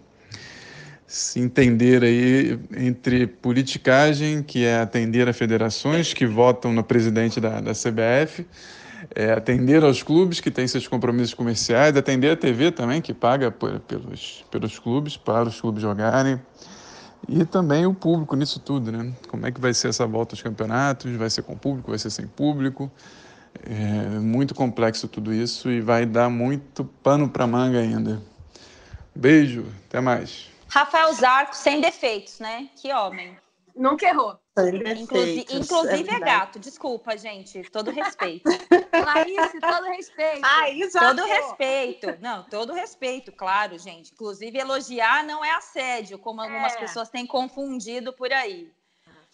[1.06, 7.60] se entender aí entre politicagem, que é atender a federações que votam no presidente da,
[7.60, 8.46] da CBF,
[9.14, 13.50] é atender aos clubes que têm seus compromissos comerciais, atender a TV também, que paga
[13.50, 16.40] por, pelos, pelos clubes, para os clubes jogarem.
[17.28, 19.12] E também o público nisso tudo, né?
[19.28, 21.12] Como é que vai ser essa volta aos campeonatos?
[21.12, 21.90] Vai ser com público?
[21.90, 22.90] Vai ser sem público?
[23.64, 28.20] É muito complexo tudo isso e vai dar muito pano para manga ainda.
[29.14, 30.50] Beijo, até mais.
[30.68, 32.68] Rafael Zarco sem defeitos, né?
[32.76, 33.36] Que homem.
[33.74, 34.38] Nunca errou.
[34.98, 37.62] Inclusive, inclusive é, é, gato, desculpa, gente.
[37.70, 38.50] Todo respeito.
[38.90, 40.44] Clarice, todo respeito.
[40.44, 42.18] Aí, já todo respeito.
[42.20, 44.12] Não, todo respeito, claro, gente.
[44.12, 46.78] Inclusive, elogiar não é assédio, como algumas é.
[46.78, 48.70] pessoas têm confundido por aí.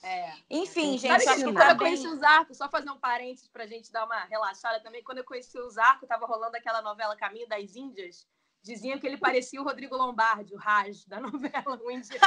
[0.03, 0.33] É.
[0.49, 3.67] Enfim, gente, Sabe acho que quando eu conheci o Zarco, só fazer um parênteses pra
[3.67, 5.03] gente dar uma relaxada também.
[5.03, 8.25] Quando eu conheci o Zarco, tava rolando aquela novela Caminho das Índias
[8.63, 12.21] diziam que ele parecia o Rodrigo Lombardi, o Raj, da novela O Índia.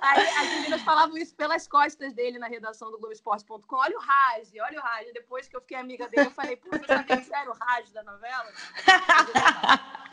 [0.00, 3.76] Aí as meninas falavam isso pelas costas dele na redação do Globoesporte.com.
[3.76, 5.12] Olha o Raj, olha o Raj.
[5.12, 7.90] Depois que eu fiquei amiga dele, eu falei, pô, você sabia que era o Raj
[7.90, 8.52] da novela?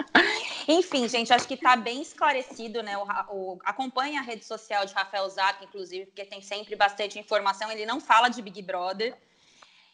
[0.67, 2.97] Enfim, gente, acho que está bem esclarecido, né?
[2.97, 7.71] O, o, acompanha a rede social de Rafael Zac, inclusive, porque tem sempre bastante informação.
[7.71, 9.17] Ele não fala de Big Brother.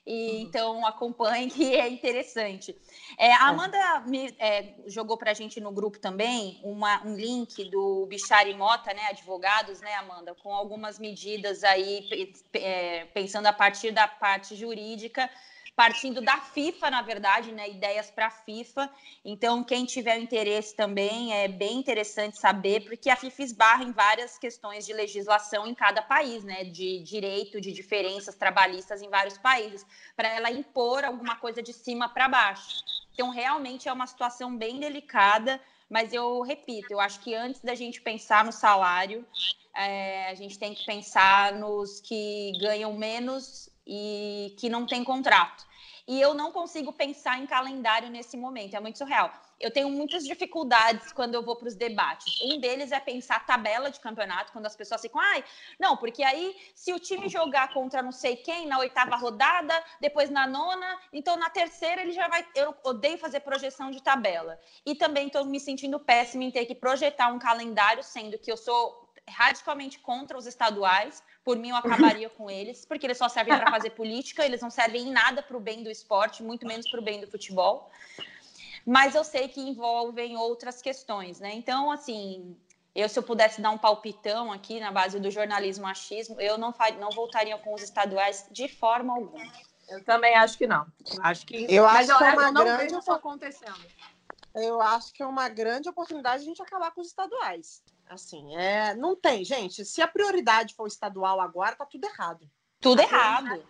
[0.10, 0.40] E, uhum.
[0.40, 2.76] Então acompanhe que é interessante.
[3.16, 3.42] É, a é.
[3.42, 8.56] Amanda me, é, jogou para a gente no grupo também uma, um link do Bichari
[8.56, 14.56] Mota, né, advogados, né, Amanda, com algumas medidas aí é, pensando a partir da parte
[14.56, 15.30] jurídica
[15.80, 17.70] partindo da FIFA, na verdade, né?
[17.70, 18.92] Ideias para a FIFA.
[19.24, 24.38] Então, quem tiver interesse também é bem interessante saber, porque a FIFA esbarra em várias
[24.38, 26.66] questões de legislação em cada país, né?
[26.66, 29.86] De direito, de diferenças trabalhistas em vários países,
[30.18, 32.84] para ela impor alguma coisa de cima para baixo.
[33.14, 37.74] Então, realmente é uma situação bem delicada, mas eu repito, eu acho que antes da
[37.74, 39.26] gente pensar no salário,
[39.74, 45.69] é, a gente tem que pensar nos que ganham menos e que não têm contrato
[46.10, 49.32] e eu não consigo pensar em calendário nesse momento, é muito surreal.
[49.60, 52.42] Eu tenho muitas dificuldades quando eu vou para os debates.
[52.42, 55.44] Um deles é pensar tabela de campeonato, quando as pessoas ficam, ai,
[55.80, 60.32] não, porque aí se o time jogar contra não sei quem na oitava rodada, depois
[60.32, 62.44] na nona, então na terceira ele já vai.
[62.56, 64.60] Eu odeio fazer projeção de tabela.
[64.84, 68.58] E também estou me sentindo péssima em ter que projetar um calendário, sendo que eu
[68.58, 71.24] sou radicalmente contra os estaduais.
[71.44, 74.70] Por mim, eu acabaria com eles, porque eles só servem para fazer política, eles não
[74.70, 77.90] servem em nada para o bem do esporte, muito menos para o bem do futebol.
[78.86, 81.54] Mas eu sei que envolvem outras questões, né?
[81.54, 82.56] Então, assim,
[82.96, 86.74] eu, se eu pudesse dar um palpitão aqui na base do jornalismo achismo, eu não,
[87.00, 89.52] não voltaria com os estaduais de forma alguma.
[89.88, 90.86] Eu também acho que não.
[91.22, 93.86] Acho que eu acho que é uma não grande vejo isso acontecendo.
[94.56, 97.82] Eu acho que é uma grande oportunidade a gente acabar com os estaduais.
[98.10, 99.86] Assim, é, não tem, gente.
[99.86, 102.50] Se a prioridade for estadual agora, tá tudo errado.
[102.82, 103.64] Tudo a errado.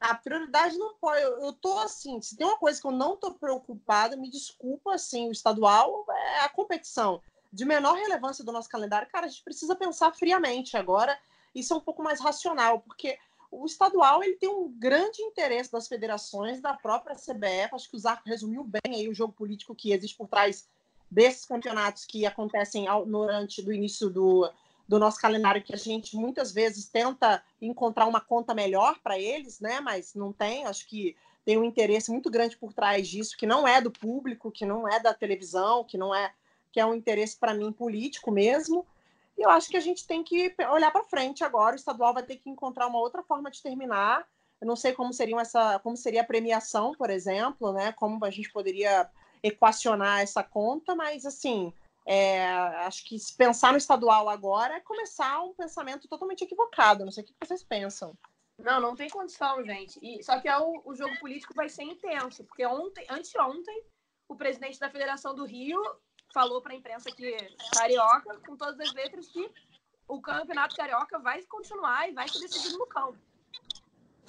[0.00, 1.22] A prioridade não pode.
[1.22, 4.94] Eu, eu tô assim, se tem uma coisa que eu não tô preocupada, me desculpa,
[4.94, 9.08] assim, o estadual é a competição de menor relevância do nosso calendário.
[9.08, 11.16] Cara, a gente precisa pensar friamente agora.
[11.54, 13.16] Isso é um pouco mais racional, porque
[13.50, 17.74] o estadual ele tem um grande interesse das federações, da própria CBF.
[17.74, 20.68] Acho que o Zarco resumiu bem aí o jogo político que existe por trás
[21.10, 24.50] desses campeonatos que acontecem durante do início do,
[24.86, 29.60] do nosso calendário, que a gente muitas vezes tenta encontrar uma conta melhor para eles,
[29.60, 29.80] né?
[29.80, 30.64] Mas não tem.
[30.66, 34.50] Acho que tem um interesse muito grande por trás disso, que não é do público,
[34.50, 36.32] que não é da televisão, que não é
[36.70, 38.86] que é um interesse para mim político mesmo.
[39.36, 41.74] E eu acho que a gente tem que olhar para frente agora.
[41.74, 44.26] O estadual vai ter que encontrar uma outra forma de terminar.
[44.60, 47.92] Eu não sei como seria essa, como seria a premiação, por exemplo, né?
[47.92, 49.08] Como a gente poderia
[49.42, 51.72] equacionar essa conta, mas assim,
[52.06, 52.46] é,
[52.86, 57.04] acho que se pensar no estadual agora é começar um pensamento totalmente equivocado.
[57.04, 58.16] Não sei o que vocês pensam.
[58.58, 59.98] Não, não tem condição, gente.
[60.02, 63.84] E, só que é o, o jogo político vai ser intenso, porque ontem, anteontem,
[64.28, 65.80] o presidente da Federação do Rio
[66.32, 67.36] falou para a imprensa que
[67.72, 69.50] carioca, com todas as letras, que
[70.08, 73.18] o campeonato carioca vai continuar e vai ser decidido no campo.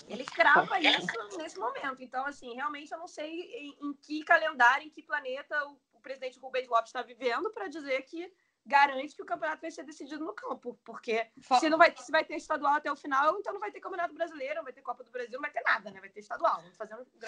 [0.10, 2.02] Ele crava isso nesse momento.
[2.02, 6.00] Então, assim, realmente eu não sei em, em que calendário, em que planeta o, o
[6.02, 8.32] presidente Rubens Lopes está vivendo para dizer que
[8.66, 11.28] garante que o campeonato vai ser decidido no campo, porque
[11.60, 14.14] se não vai, se vai ter estadual até o final, então não vai ter campeonato
[14.14, 16.00] brasileiro, não vai ter Copa do Brasil, não vai ter nada, né?
[16.00, 16.62] Vai ter estadual.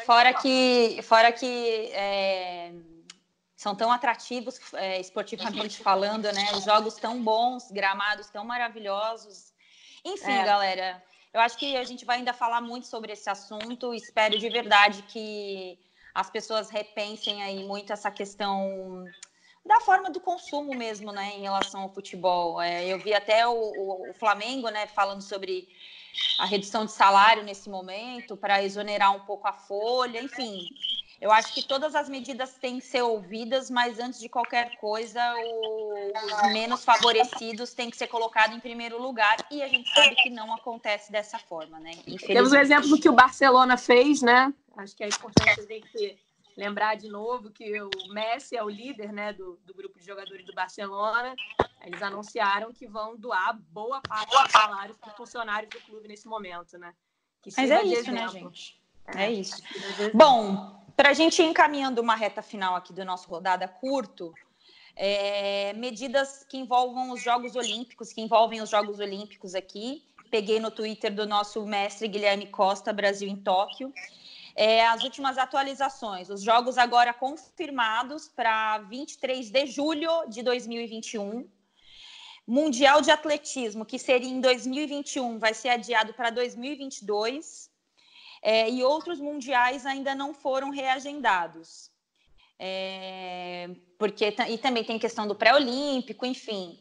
[0.06, 0.42] Fora estadual.
[0.42, 2.74] que, fora que é,
[3.56, 6.52] são tão atrativos é, esportivamente falando, né?
[6.54, 9.52] Os jogos tão bons, gramados tão maravilhosos.
[10.06, 10.46] Enfim, é.
[10.46, 13.94] galera, eu acho que a gente vai ainda falar muito sobre esse assunto.
[13.94, 15.80] Espero de verdade que
[16.14, 19.06] as pessoas repensem aí muito essa questão
[19.66, 22.62] da forma do consumo mesmo, né, em relação ao futebol.
[22.62, 25.70] É, eu vi até o, o, o, Flamengo, né, falando sobre
[26.40, 30.68] a redução de salário nesse momento para exonerar um pouco a folha, enfim.
[31.22, 35.22] Eu acho que todas as medidas têm que ser ouvidas, mas antes de qualquer coisa,
[35.38, 40.16] o, os menos favorecidos têm que ser colocados em primeiro lugar, e a gente sabe
[40.16, 41.92] que não acontece dessa forma, né?
[42.26, 44.52] Temos o exemplo do que o Barcelona fez, né?
[44.76, 46.18] Acho que é importante a gente
[46.58, 50.44] lembrar de novo que o Messi é o líder né, do, do grupo de jogadores
[50.46, 51.36] do Barcelona.
[51.84, 56.80] Eles anunciaram que vão doar boa parte dos salários para funcionários do clube nesse momento,
[56.80, 56.94] né?
[57.58, 58.82] Mas é isso, né, gente?
[59.08, 59.62] É, é isso.
[60.14, 64.32] Bom, para a gente ir encaminhando uma reta final aqui do nosso rodada curto,
[64.96, 70.06] é, medidas que envolvam os Jogos Olímpicos, que envolvem os Jogos Olímpicos aqui.
[70.30, 73.92] Peguei no Twitter do nosso mestre Guilherme Costa, Brasil em Tóquio
[74.56, 76.30] é, as últimas atualizações.
[76.30, 81.50] Os jogos agora confirmados para 23 de julho de 2021.
[82.46, 87.71] Mundial de Atletismo, que seria em 2021, vai ser adiado para 2022.
[88.42, 91.92] É, e outros mundiais ainda não foram reagendados.
[92.58, 96.80] É, porque e também tem questão do pré-olímpico, enfim.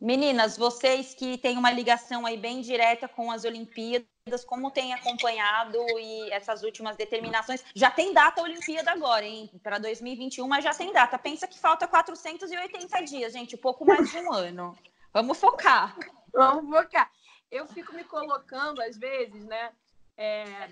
[0.00, 5.78] Meninas, vocês que têm uma ligação aí bem direta com as Olimpíadas, como têm acompanhado
[5.98, 7.64] e essas últimas determinações?
[7.74, 9.50] Já tem data a Olimpíada agora, hein?
[9.62, 11.18] Para 2021, mas já tem data.
[11.18, 14.76] Pensa que falta 480 dias, gente, pouco mais de um ano.
[15.12, 15.96] Vamos focar.
[16.32, 17.10] Vamos focar.
[17.50, 19.70] Eu fico me colocando, às vezes, né?
[20.16, 20.68] É,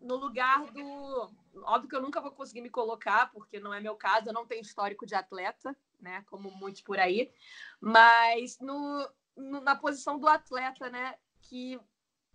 [0.00, 1.30] no lugar do.
[1.62, 4.46] Óbvio que eu nunca vou conseguir me colocar, porque não é meu caso, eu não
[4.46, 6.24] tenho histórico de atleta, né?
[6.28, 7.32] Como muitos por aí,
[7.80, 11.16] mas no, no, na posição do atleta, né?
[11.40, 11.80] Que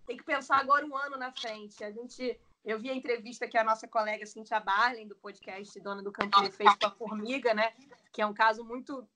[0.05, 1.83] tem que pensar agora um ano na frente.
[1.83, 6.01] A gente, eu vi a entrevista que a nossa colega Cintia Barlin, do podcast Dona
[6.01, 7.73] do Campo, fez com a Formiga, né?
[8.11, 9.07] Que é um caso muito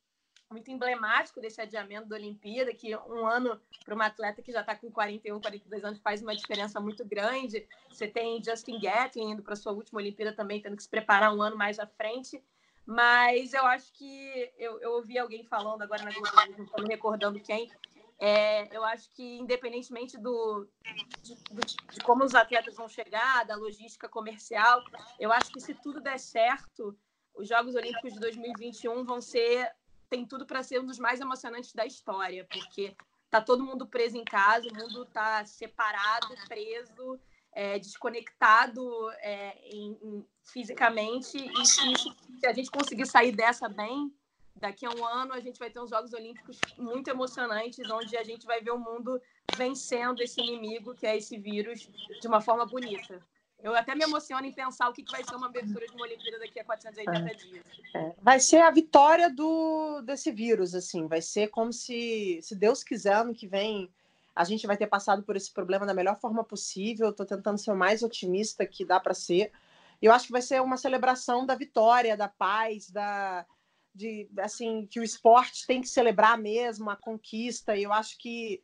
[0.50, 4.76] muito emblemático desse adiamento da Olimpíada, que um ano para uma atleta que já está
[4.76, 7.68] com 41, 42 anos faz uma diferença muito grande.
[7.90, 11.42] Você tem Justin Gatlin indo para sua última Olimpíada também, tendo que se preparar um
[11.42, 12.44] ano mais à frente.
[12.86, 16.90] Mas eu acho que eu, eu ouvi alguém falando agora na Globo, não estou me
[16.90, 17.72] recordando quem.
[18.20, 20.68] É, eu acho que, independentemente do
[21.22, 24.82] de, de, como os atletas vão chegar, da logística comercial,
[25.20, 26.98] eu acho que se tudo der certo,
[27.34, 29.70] os Jogos Olímpicos de 2021 vão ser
[30.10, 32.96] tem tudo para ser um dos mais emocionantes da história, porque
[33.30, 37.20] tá todo mundo preso em casa, o mundo tá separado, preso,
[37.52, 41.82] é, desconectado é, em, em, fisicamente, e se,
[42.40, 44.14] se a gente conseguir sair dessa bem,
[44.56, 48.24] daqui a um ano a gente vai ter uns Jogos Olímpicos muito emocionantes, onde a
[48.24, 49.22] gente vai ver o mundo
[49.56, 51.90] vencendo esse inimigo, que é esse vírus,
[52.22, 53.22] de uma forma bonita.
[53.64, 56.40] Eu até me emociono em pensar o que, vai ser uma abertura de uma Olimpíada
[56.40, 57.34] daqui a 480 é.
[57.34, 57.66] dias.
[57.96, 58.14] É.
[58.22, 61.08] Vai ser a vitória do, desse vírus, assim.
[61.08, 63.90] Vai ser como se, se Deus quiser, ano que vem,
[64.36, 67.10] a gente vai ter passado por esse problema da melhor forma possível.
[67.10, 69.52] Estou tentando ser o mais otimista que dá para ser.
[70.02, 73.46] Eu acho que vai ser uma celebração da vitória, da paz, da
[73.96, 77.78] de assim que o esporte tem que celebrar mesmo a conquista.
[77.78, 78.62] E eu acho que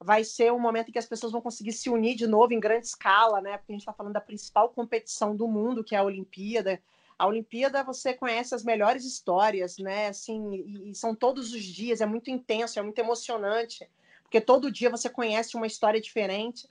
[0.00, 2.60] vai ser um momento em que as pessoas vão conseguir se unir de novo em
[2.60, 3.56] grande escala, né?
[3.56, 6.80] Porque a gente está falando da principal competição do mundo, que é a Olimpíada.
[7.18, 10.08] A Olimpíada você conhece as melhores histórias, né?
[10.08, 13.88] Assim, e, e são todos os dias, é muito intenso, é muito emocionante,
[14.22, 16.68] porque todo dia você conhece uma história diferente.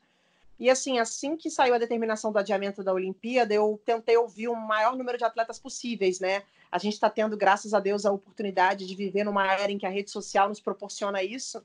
[0.58, 4.56] E assim, assim que saiu a determinação do adiamento da Olimpíada, eu tentei ouvir o
[4.56, 6.44] maior número de atletas possíveis, né?
[6.72, 9.86] A gente está tendo, graças a Deus, a oportunidade de viver numa era em que
[9.86, 11.62] a rede social nos proporciona isso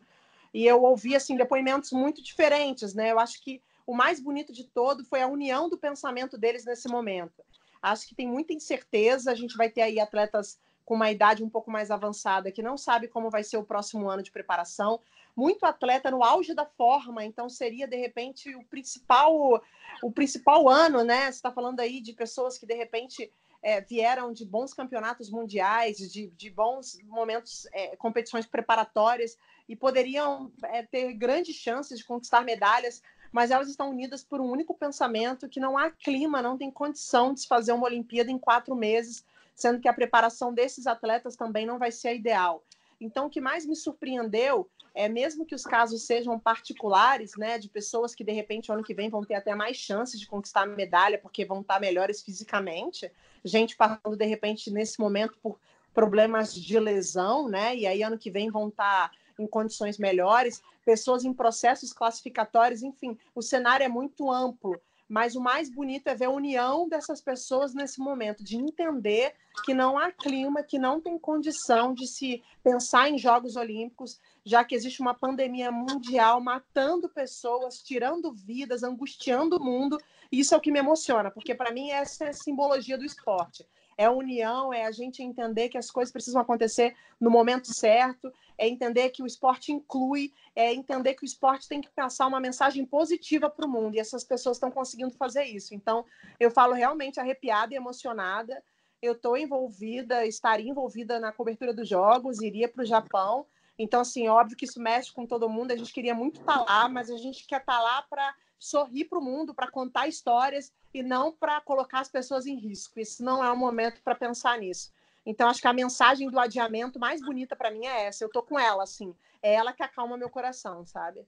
[0.53, 3.13] e eu ouvi assim depoimentos muito diferentes, né?
[3.13, 6.89] Eu acho que o mais bonito de todo foi a união do pensamento deles nesse
[6.89, 7.43] momento.
[7.83, 11.49] Acho que tem muita incerteza, a gente vai ter aí atletas com uma idade um
[11.49, 15.01] pouco mais avançada, que não sabe como vai ser o próximo ano de preparação,
[15.37, 19.63] muito atleta no auge da forma, então seria de repente o principal
[20.03, 21.23] o principal ano, né?
[21.25, 23.33] Você está falando aí de pessoas que de repente
[23.63, 29.37] é, vieram de bons campeonatos mundiais, de, de bons momentos, é, competições preparatórias
[29.71, 33.01] e poderiam é, ter grandes chances de conquistar medalhas,
[33.31, 37.33] mas elas estão unidas por um único pensamento que não há clima, não tem condição
[37.33, 41.67] de se fazer uma Olimpíada em quatro meses, sendo que a preparação desses atletas também
[41.67, 42.65] não vai ser a ideal.
[43.01, 47.69] Então, o que mais me surpreendeu é mesmo que os casos sejam particulares, né, de
[47.69, 51.17] pessoas que de repente ano que vem vão ter até mais chances de conquistar medalha
[51.17, 53.09] porque vão estar melhores fisicamente,
[53.45, 55.61] gente passando de repente nesse momento por
[55.95, 61.25] problemas de lesão, né, e aí ano que vem vão estar em condições melhores, pessoas
[61.25, 64.81] em processos classificatórios, enfim, o cenário é muito amplo
[65.11, 69.35] mas o mais bonito é ver a união dessas pessoas nesse momento, de entender
[69.65, 74.63] que não há clima, que não tem condição de se pensar em Jogos Olímpicos, já
[74.63, 79.99] que existe uma pandemia mundial matando pessoas, tirando vidas, angustiando o mundo.
[80.31, 83.67] Isso é o que me emociona, porque para mim essa é a simbologia do esporte
[84.01, 88.67] é união, é a gente entender que as coisas precisam acontecer no momento certo, é
[88.67, 92.87] entender que o esporte inclui, é entender que o esporte tem que passar uma mensagem
[92.87, 95.75] positiva para o mundo, e essas pessoas estão conseguindo fazer isso.
[95.75, 96.07] Então,
[96.39, 98.65] eu falo realmente arrepiada e emocionada.
[99.03, 103.45] Eu estou envolvida, estaria envolvida na cobertura dos Jogos, iria para o Japão.
[103.79, 105.73] Então, assim, óbvio que isso mexe com todo mundo.
[105.73, 108.35] A gente queria muito estar tá lá, mas a gente quer estar tá lá para
[108.61, 113.01] sorrir para o mundo, para contar histórias e não para colocar as pessoas em risco.
[113.01, 114.93] Isso não é o momento para pensar nisso.
[115.25, 118.23] Então, acho que a mensagem do adiamento mais bonita para mim é essa.
[118.23, 119.15] Eu tô com ela, assim.
[119.43, 121.27] É ela que acalma meu coração, sabe?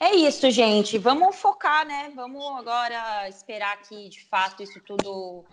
[0.00, 0.08] É.
[0.08, 0.98] é isso, gente.
[0.98, 2.12] Vamos focar, né?
[2.14, 5.44] Vamos agora esperar que, de fato, isso tudo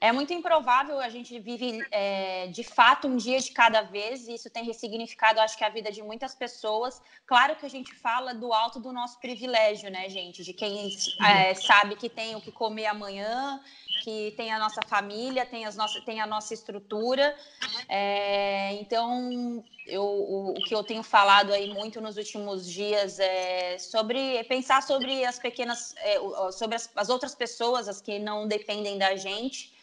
[0.00, 4.34] é muito improvável, a gente vive é, de fato um dia de cada vez, e
[4.34, 7.02] isso tem ressignificado, acho que, a vida de muitas pessoas.
[7.26, 10.44] Claro que a gente fala do alto do nosso privilégio, né, gente?
[10.44, 13.60] De quem é, sabe que tem o que comer amanhã,
[14.04, 17.36] que tem a nossa família, tem, as nossas, tem a nossa estrutura.
[17.88, 23.76] É, então, eu, o, o, que eu tenho falado aí muito nos últimos dias é
[23.78, 26.20] sobre é pensar sobre as pequenas, é,
[26.52, 29.76] sobre as, as outras pessoas, as que não dependem da gente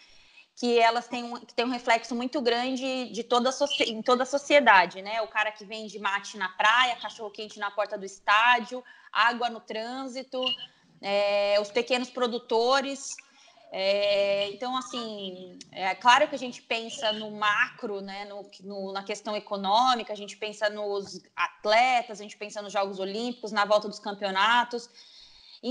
[0.55, 3.49] que elas têm um, que têm um reflexo muito grande de toda
[3.81, 5.21] em toda a sociedade, né?
[5.21, 9.59] O cara que vende mate na praia, cachorro quente na porta do estádio, água no
[9.59, 10.41] trânsito,
[11.01, 13.17] é, os pequenos produtores.
[13.69, 19.03] É, então, assim, é claro que a gente pensa no macro, né, no, no, na
[19.03, 23.89] questão econômica, a gente pensa nos atletas, a gente pensa nos Jogos Olímpicos, na volta
[23.89, 24.89] dos campeonatos,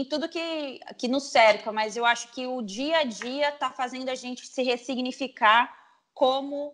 [0.00, 3.70] em tudo que, que nos cerca, mas eu acho que o dia a dia está
[3.70, 5.72] fazendo a gente se ressignificar
[6.12, 6.72] como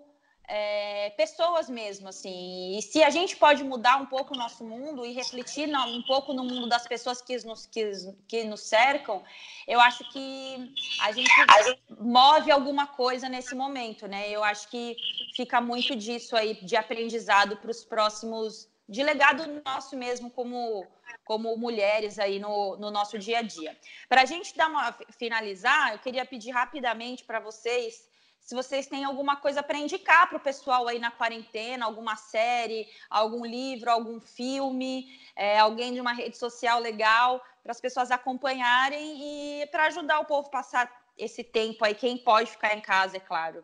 [0.48, 2.76] é, pessoas mesmo, assim.
[2.76, 6.32] E se a gente pode mudar um pouco o nosso mundo e refletir um pouco
[6.32, 7.92] no mundo das pessoas que nos, que,
[8.26, 9.22] que nos cercam,
[9.68, 14.28] eu acho que a gente, a gente move alguma coisa nesse momento, né?
[14.28, 14.96] Eu acho que
[15.36, 20.86] fica muito disso aí de aprendizado para os próximos, de legado nosso mesmo como
[21.24, 23.78] como mulheres aí no, no nosso dia a dia.
[24.08, 28.10] Para a gente dar uma, finalizar, eu queria pedir rapidamente para vocês
[28.40, 32.88] se vocês têm alguma coisa para indicar para o pessoal aí na quarentena, alguma série,
[33.08, 39.60] algum livro, algum filme, é, alguém de uma rede social legal, para as pessoas acompanharem
[39.62, 43.18] e para ajudar o povo a passar esse tempo aí, quem pode ficar em casa,
[43.18, 43.62] é claro.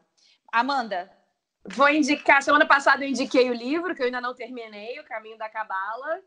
[0.53, 1.11] Amanda.
[1.75, 5.37] Vou indicar, semana passada eu indiquei o livro, que eu ainda não terminei, O Caminho
[5.37, 6.23] da Cabala.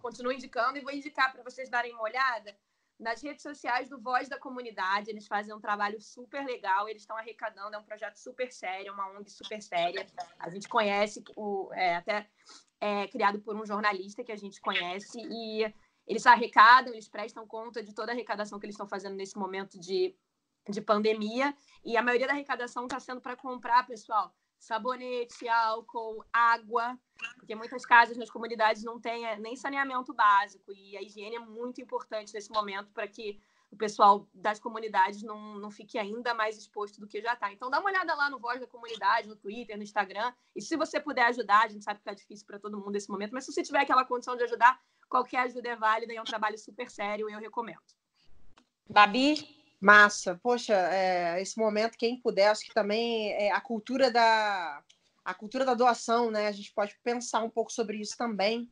[0.00, 2.56] Continuo indicando e vou indicar para vocês darem uma olhada
[2.98, 5.10] nas redes sociais do Voz da Comunidade.
[5.10, 8.92] Eles fazem um trabalho super legal, eles estão arrecadando, é um projeto super sério, é
[8.92, 10.06] uma ONG super séria.
[10.38, 12.28] A gente conhece, o, é, até
[12.80, 15.72] é, criado por um jornalista que a gente conhece, e
[16.06, 19.78] eles arrecadam, eles prestam conta de toda a arrecadação que eles estão fazendo nesse momento
[19.78, 20.16] de,
[20.68, 21.54] de pandemia,
[21.84, 26.96] e a maioria da arrecadação está sendo para comprar, pessoal, sabonete, álcool, água,
[27.36, 31.40] porque muitas casas nas comunidades não têm é, nem saneamento básico e a higiene é
[31.40, 33.40] muito importante nesse momento para que
[33.72, 37.52] o pessoal das comunidades não, não fique ainda mais exposto do que já está.
[37.52, 40.76] Então dá uma olhada lá no Voz da Comunidade, no Twitter, no Instagram, e se
[40.76, 43.44] você puder ajudar, a gente sabe que está difícil para todo mundo nesse momento, mas
[43.44, 46.56] se você tiver aquela condição de ajudar, qualquer ajuda é válida e é um trabalho
[46.56, 47.82] super sério e eu recomendo.
[48.88, 49.61] Babi?
[49.82, 54.80] Massa, poxa, é, esse momento, quem puder, acho que também é a cultura da
[55.24, 56.46] a cultura da doação, né?
[56.46, 58.70] A gente pode pensar um pouco sobre isso também.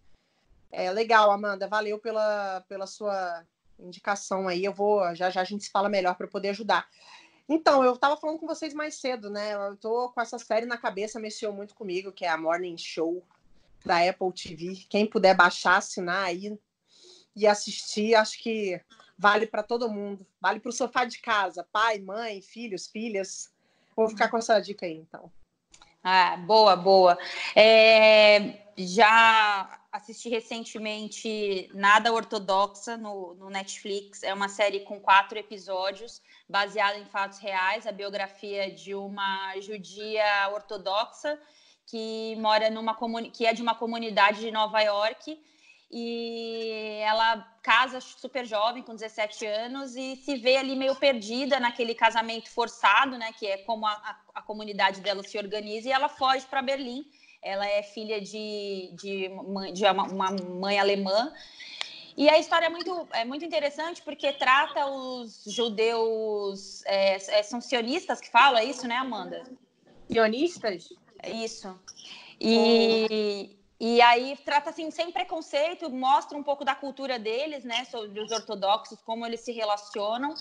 [0.71, 3.45] É legal, Amanda, valeu pela, pela sua
[3.77, 4.65] indicação aí.
[4.65, 6.89] Eu vou, já já a gente se fala melhor para poder ajudar.
[7.49, 9.55] Então, eu estava falando com vocês mais cedo, né?
[9.55, 13.27] Eu tô com essa série na cabeça, mexeu muito comigo, que é a Morning Show
[13.85, 14.87] da Apple TV.
[14.89, 16.57] Quem puder baixar, assinar aí
[17.35, 18.81] e assistir, acho que
[19.21, 20.27] vale para todo mundo.
[20.41, 23.53] Vale para o sofá de casa, pai, mãe, filhos, filhas.
[23.95, 25.31] Vou ficar com essa dica aí, então.
[26.03, 27.18] Ah, boa, boa.
[27.55, 34.23] É, já assisti recentemente Nada Ortodoxa no, no, Netflix.
[34.23, 40.49] É uma série com quatro episódios, baseada em fatos reais, a biografia de uma judia
[40.55, 41.39] ortodoxa
[41.85, 42.97] que mora numa
[43.31, 45.39] que é de uma comunidade de Nova York
[45.91, 51.95] e ela casa super jovem, com 17 anos, e se vê ali meio perdida naquele
[51.95, 53.32] casamento forçado, né?
[53.38, 57.05] Que é como a, a, a comunidade dela se organiza, e ela foge para Berlim
[57.43, 59.30] ela é filha de, de,
[59.72, 61.32] de uma, uma mãe alemã.
[62.16, 66.84] E a história é muito, é muito interessante porque trata os judeus.
[66.84, 69.43] É, é, são sionistas que falam, é isso, né, Amanda?
[70.11, 70.93] Sionistas?
[71.24, 71.78] Isso.
[72.38, 78.20] E, e aí trata assim sem preconceito, mostra um pouco da cultura deles, né, sobre
[78.20, 80.35] os ortodoxos, como eles se relacionam.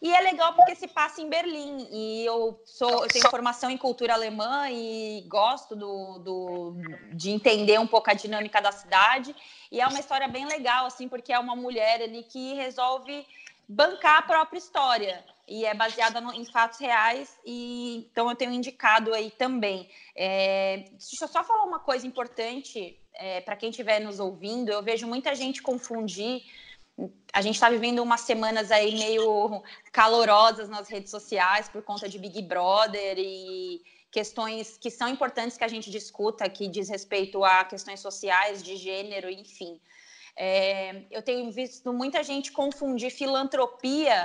[0.00, 3.76] E é legal porque se passa em Berlim e eu sou eu tenho formação em
[3.76, 6.76] cultura alemã e gosto do, do
[7.12, 9.34] de entender um pouco a dinâmica da cidade.
[9.72, 13.26] E é uma história bem legal assim, porque é uma mulher ali que resolve
[13.68, 18.52] bancar a própria história e é baseada no, em fatos reais e então eu tenho
[18.52, 19.88] indicado aí também.
[20.16, 24.70] É, deixa eu só falar uma coisa importante é, para quem estiver nos ouvindo.
[24.70, 26.42] Eu vejo muita gente confundir.
[27.32, 32.18] A gente está vivendo umas semanas aí meio calorosas nas redes sociais por conta de
[32.18, 37.64] Big Brother e questões que são importantes que a gente discuta, que diz respeito a
[37.64, 39.80] questões sociais, de gênero, enfim.
[40.36, 44.24] É, eu tenho visto muita gente confundir filantropia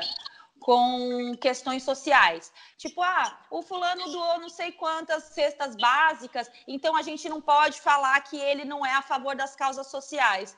[0.60, 2.52] com questões sociais.
[2.78, 7.82] Tipo, ah, o fulano doou não sei quantas cestas básicas, então a gente não pode
[7.82, 10.56] falar que ele não é a favor das causas sociais.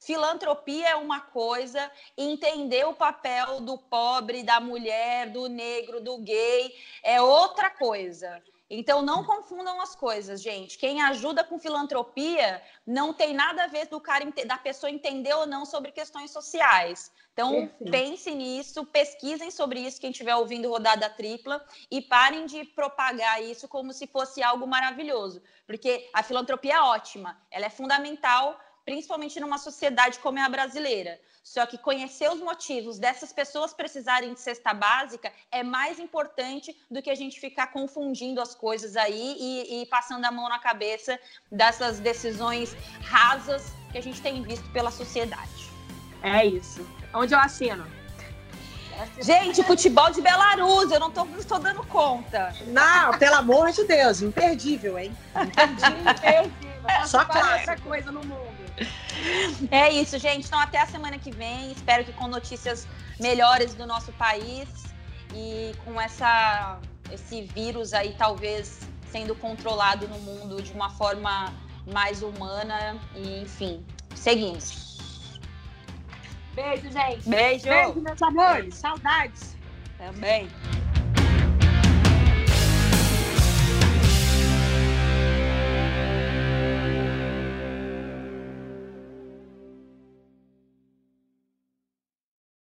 [0.00, 1.88] Filantropia é uma coisa,
[2.18, 6.74] entender o papel do pobre, da mulher, do negro, do gay
[7.04, 8.42] é outra coisa.
[8.74, 10.78] Então não confundam as coisas, gente.
[10.78, 15.46] Quem ajuda com filantropia não tem nada a ver do cara da pessoa entender ou
[15.46, 17.12] não sobre questões sociais.
[17.34, 23.42] Então pensem nisso, pesquisem sobre isso quem estiver ouvindo rodada tripla e parem de propagar
[23.42, 29.40] isso como se fosse algo maravilhoso, porque a filantropia é ótima, ela é fundamental principalmente
[29.40, 31.20] numa sociedade como é a brasileira.
[31.42, 37.02] Só que conhecer os motivos dessas pessoas precisarem de cesta básica é mais importante do
[37.02, 41.18] que a gente ficar confundindo as coisas aí e, e passando a mão na cabeça
[41.50, 45.70] dessas decisões rasas que a gente tem visto pela sociedade.
[46.22, 46.86] É isso.
[47.12, 47.84] Onde eu assino?
[49.20, 52.54] Gente, futebol de Belarus, eu não tô, não tô dando conta.
[52.68, 55.16] Não, pelo amor de Deus, imperdível, hein?
[55.34, 57.06] Imperdível.
[57.06, 58.51] Só essa coisa no mundo.
[59.70, 60.46] É isso, gente.
[60.46, 61.72] Então, até a semana que vem.
[61.72, 62.86] Espero que com notícias
[63.20, 64.68] melhores do nosso país
[65.34, 66.78] e com essa,
[67.10, 68.80] esse vírus aí, talvez
[69.10, 71.52] sendo controlado no mundo de uma forma
[71.92, 72.98] mais humana.
[73.14, 74.98] E, enfim, seguimos.
[76.54, 77.28] Beijo, gente.
[77.28, 77.64] Beijo.
[77.64, 78.74] Beijo, meus amores.
[78.74, 79.56] Saudades.
[79.98, 80.48] Também.